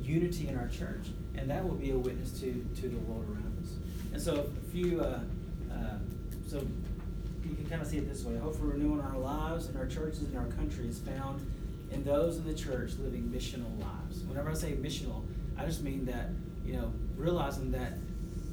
[0.01, 1.09] unity in our church,
[1.41, 3.73] and that will be a witness to to the world around us.
[4.13, 5.21] And so a few uh,
[5.73, 5.99] uh,
[6.47, 6.59] so
[7.45, 8.37] you can kind of see it this way.
[8.37, 11.41] Hopefully, renewing our lives and our churches and our country is found
[11.91, 14.23] in those in the church living missional lives.
[14.25, 15.25] Whenever I say missional,
[15.57, 16.31] I just mean that,
[16.65, 17.95] you know, realizing that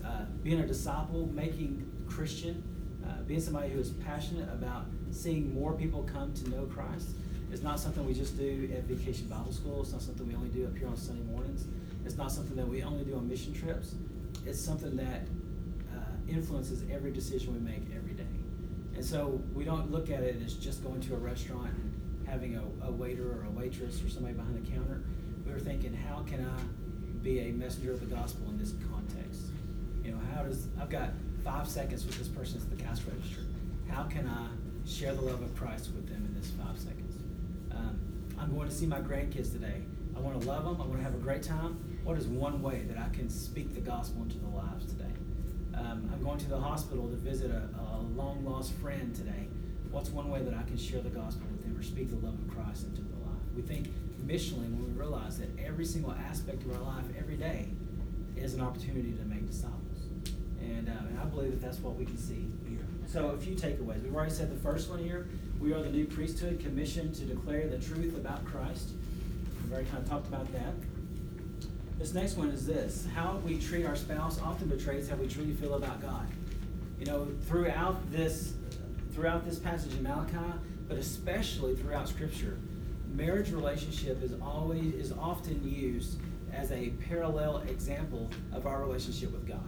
[0.04, 2.64] uh, being a disciple, making Christian,
[3.06, 7.10] uh, being somebody who is passionate about seeing more people come to know Christ
[7.52, 9.82] is not something we just do at Vacation Bible School.
[9.82, 11.66] It's not something we only do up here on Sunday mornings.
[12.08, 13.96] It's not something that we only do on mission trips.
[14.46, 15.28] It's something that
[15.94, 16.00] uh,
[16.30, 18.24] influences every decision we make every day.
[18.96, 22.56] And so we don't look at it as just going to a restaurant and having
[22.56, 25.04] a, a waiter or a waitress or somebody behind the counter.
[25.46, 29.42] We were thinking, how can I be a messenger of the gospel in this context?
[30.02, 31.10] You know, how does I've got
[31.44, 33.42] five seconds with this person at the cash register.
[33.90, 34.48] How can I
[34.90, 37.22] share the love of Christ with them in this five seconds?
[37.72, 38.00] Um,
[38.40, 39.82] I'm going to see my grandkids today.
[40.18, 40.82] I want to love them.
[40.82, 41.78] I want to have a great time.
[42.04, 45.12] What is one way that I can speak the gospel into the lives today?
[45.76, 49.48] Um, I'm going to the hospital to visit a, a long lost friend today.
[49.92, 52.34] What's one way that I can share the gospel with them or speak the love
[52.34, 53.42] of Christ into their life?
[53.56, 53.90] We think
[54.26, 57.68] missionally when we realize that every single aspect of our life every day
[58.36, 60.08] is an opportunity to make disciples.
[60.60, 62.86] And, uh, and I believe that that's what we can see here.
[63.06, 64.02] So, a few takeaways.
[64.02, 65.28] We've already said the first one here.
[65.60, 68.90] We are the new priesthood commissioned to declare the truth about Christ.
[69.68, 70.74] We've already kind of talked about that.
[72.00, 75.52] This next one is this how we treat our spouse often betrays how we truly
[75.52, 76.26] feel about God.
[76.98, 78.54] You know, throughout this
[79.12, 80.38] throughout this passage in Malachi,
[80.88, 82.58] but especially throughout Scripture,
[83.14, 86.18] marriage relationship is always is often used
[86.54, 89.60] as a parallel example of our relationship with God.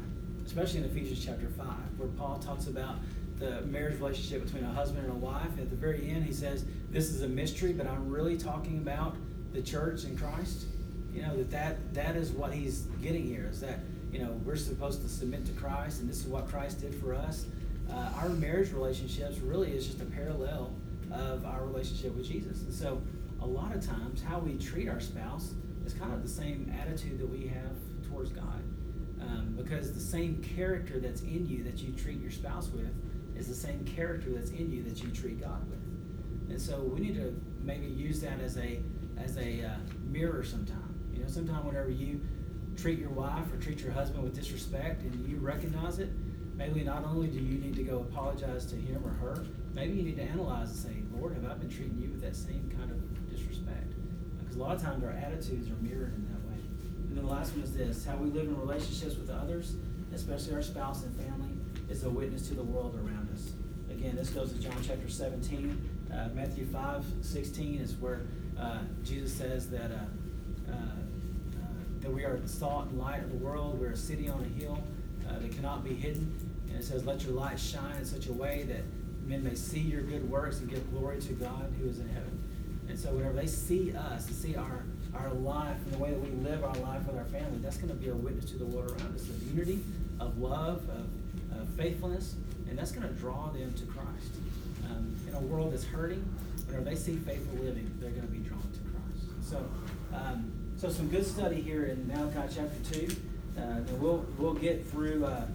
[0.46, 2.96] Especially in Ephesians chapter 5, where Paul talks about
[3.38, 5.60] the marriage relationship between a husband and a wife.
[5.60, 9.18] At the very end, he says, This is a mystery, but I'm really talking about
[9.54, 10.66] the church in Christ
[11.14, 13.80] you know that, that that is what he's getting here is that
[14.12, 17.14] you know we're supposed to submit to christ and this is what christ did for
[17.14, 17.46] us.
[17.92, 20.72] Uh, our marriage relationships really is just a parallel
[21.12, 22.62] of our relationship with jesus.
[22.62, 23.02] And so
[23.42, 25.54] a lot of times how we treat our spouse
[25.86, 28.62] is kind of the same attitude that we have towards god.
[29.22, 32.94] Um, because the same character that's in you that you treat your spouse with
[33.36, 35.80] is the same character that's in you that you treat god with.
[36.52, 38.80] And so we need to maybe use that as a
[39.24, 39.72] as a uh,
[40.10, 40.90] mirror sometimes
[41.20, 42.22] you know, sometimes whenever you
[42.78, 46.10] treat your wife or treat your husband with disrespect and you recognize it,
[46.56, 50.04] maybe not only do you need to go apologize to him or her, maybe you
[50.04, 52.90] need to analyze and say, Lord, have I been treating you with that same kind
[52.90, 53.94] of disrespect?
[54.40, 56.62] Because a lot of times our attitudes are mirrored in that way.
[57.10, 59.76] And then the last one is this how we live in relationships with others,
[60.14, 61.50] especially our spouse and family,
[61.90, 63.52] is a witness to the world around us.
[63.92, 65.90] Again, this goes to John chapter 17.
[66.14, 68.22] Uh, Matthew 5 16 is where
[68.60, 69.92] uh, Jesus says that.
[69.92, 70.76] Uh, uh
[72.02, 73.80] that we are salt and light of the world.
[73.80, 74.82] We're a city on a hill
[75.28, 76.34] uh, that cannot be hidden.
[76.70, 78.82] And it says, Let your light shine in such a way that
[79.28, 82.44] men may see your good works and give glory to God who is in heaven.
[82.88, 84.84] And so whenever they see us see our,
[85.14, 87.90] our life and the way that we live our life with our family, that's going
[87.90, 89.84] to be a witness to the world around us of unity,
[90.20, 92.36] of love, of, of faithfulness,
[92.68, 94.34] and that's going to draw them to Christ.
[94.90, 96.26] Um, in a world that's hurting,
[96.70, 99.50] whenever they see faithful living, they're going to be drawn to Christ.
[99.50, 99.66] So,
[100.14, 103.16] um, so some good study here in Malachi chapter two.
[103.58, 105.46] Uh, we'll we'll get through uh,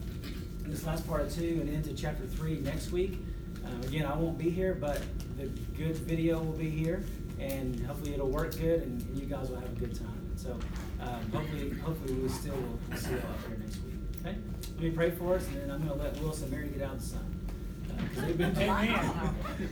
[0.67, 3.19] this last part of two and into chapter three next week.
[3.65, 5.01] Uh, again, I won't be here, but
[5.39, 5.47] the
[5.77, 7.03] good video will be here,
[7.39, 10.21] and hopefully it'll work good, and, and you guys will have a good time.
[10.37, 10.59] So,
[11.01, 13.95] um, hopefully, hopefully we still will see you out there next week.
[14.21, 14.37] Okay,
[14.75, 16.83] let me pray for us, and then I'm going to let Willis and Mary get
[16.83, 17.34] out of the sun.
[18.17, 18.55] They've been,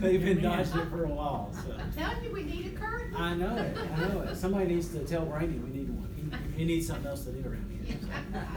[0.01, 1.55] they've been dodging it for a while.
[1.65, 1.73] So.
[1.79, 3.15] I'm telling you, we need a curtain.
[3.17, 3.77] I know it.
[3.77, 4.37] I know it.
[4.37, 6.09] Somebody needs to tell Randy we need one.
[6.55, 7.97] He, he needs something else to do around here.
[8.01, 8.39] so.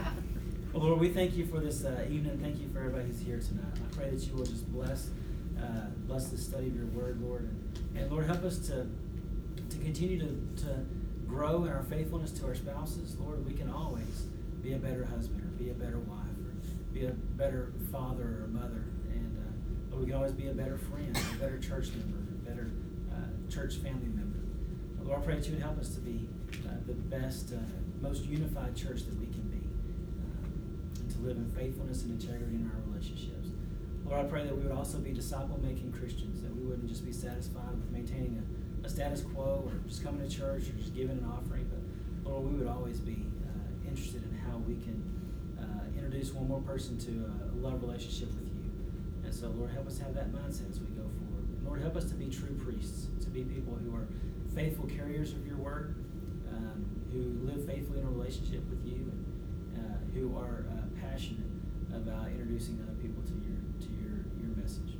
[0.72, 2.38] Well, Lord, we thank you for this uh, evening.
[2.42, 3.72] Thank you for everybody who's here tonight.
[3.76, 5.08] I pray that you will just bless,
[5.58, 8.86] uh, bless the study of your word, Lord, and, and Lord, help us to
[9.70, 10.84] to continue to, to
[11.26, 13.16] grow in our faithfulness to our spouses.
[13.18, 14.26] Lord, we can always
[14.62, 18.48] be a better husband or be a better wife or be a better father or
[18.48, 18.84] mother,
[19.96, 22.70] uh, we can always be a better friend, a better church member, a better
[23.12, 24.38] uh, church family member.
[25.02, 26.28] Lord, I pray that you would help us to be
[26.66, 27.56] uh, the best, uh,
[28.00, 32.56] most unified church that we can be, uh, and to live in faithfulness and integrity
[32.56, 33.50] in our relationships.
[34.04, 37.04] Lord, I pray that we would also be disciple making Christians, that we wouldn't just
[37.04, 38.42] be satisfied with maintaining
[38.82, 42.30] a, a status quo or just coming to church or just giving an offering, but
[42.30, 45.02] Lord, we would always be uh, interested in how we can
[45.58, 48.45] uh, introduce one more person to a, love relationship with.
[49.26, 51.64] And so, Lord, help us have that mindset as we go forward.
[51.64, 54.06] Lord, help us to be true priests, to be people who are
[54.54, 55.96] faithful carriers of your word,
[56.48, 59.10] um, who live faithfully in a relationship with you,
[59.74, 61.50] and uh, who are uh, passionate
[61.92, 64.94] about introducing other people to your to your your message.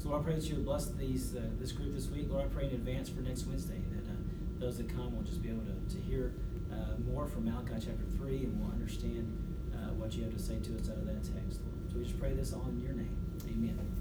[0.00, 2.28] So Lord, I pray that you would bless these uh, this group this week.
[2.30, 4.16] Lord, I pray in advance for next Wednesday that uh,
[4.58, 6.32] those that come will just be able to, to hear
[6.72, 9.28] uh, more from Malachi chapter three and will understand
[9.74, 11.60] uh, what you have to say to us out of that text.
[11.60, 11.92] Lord.
[11.92, 12.85] So we just pray this all in your.
[13.56, 13.95] Amen.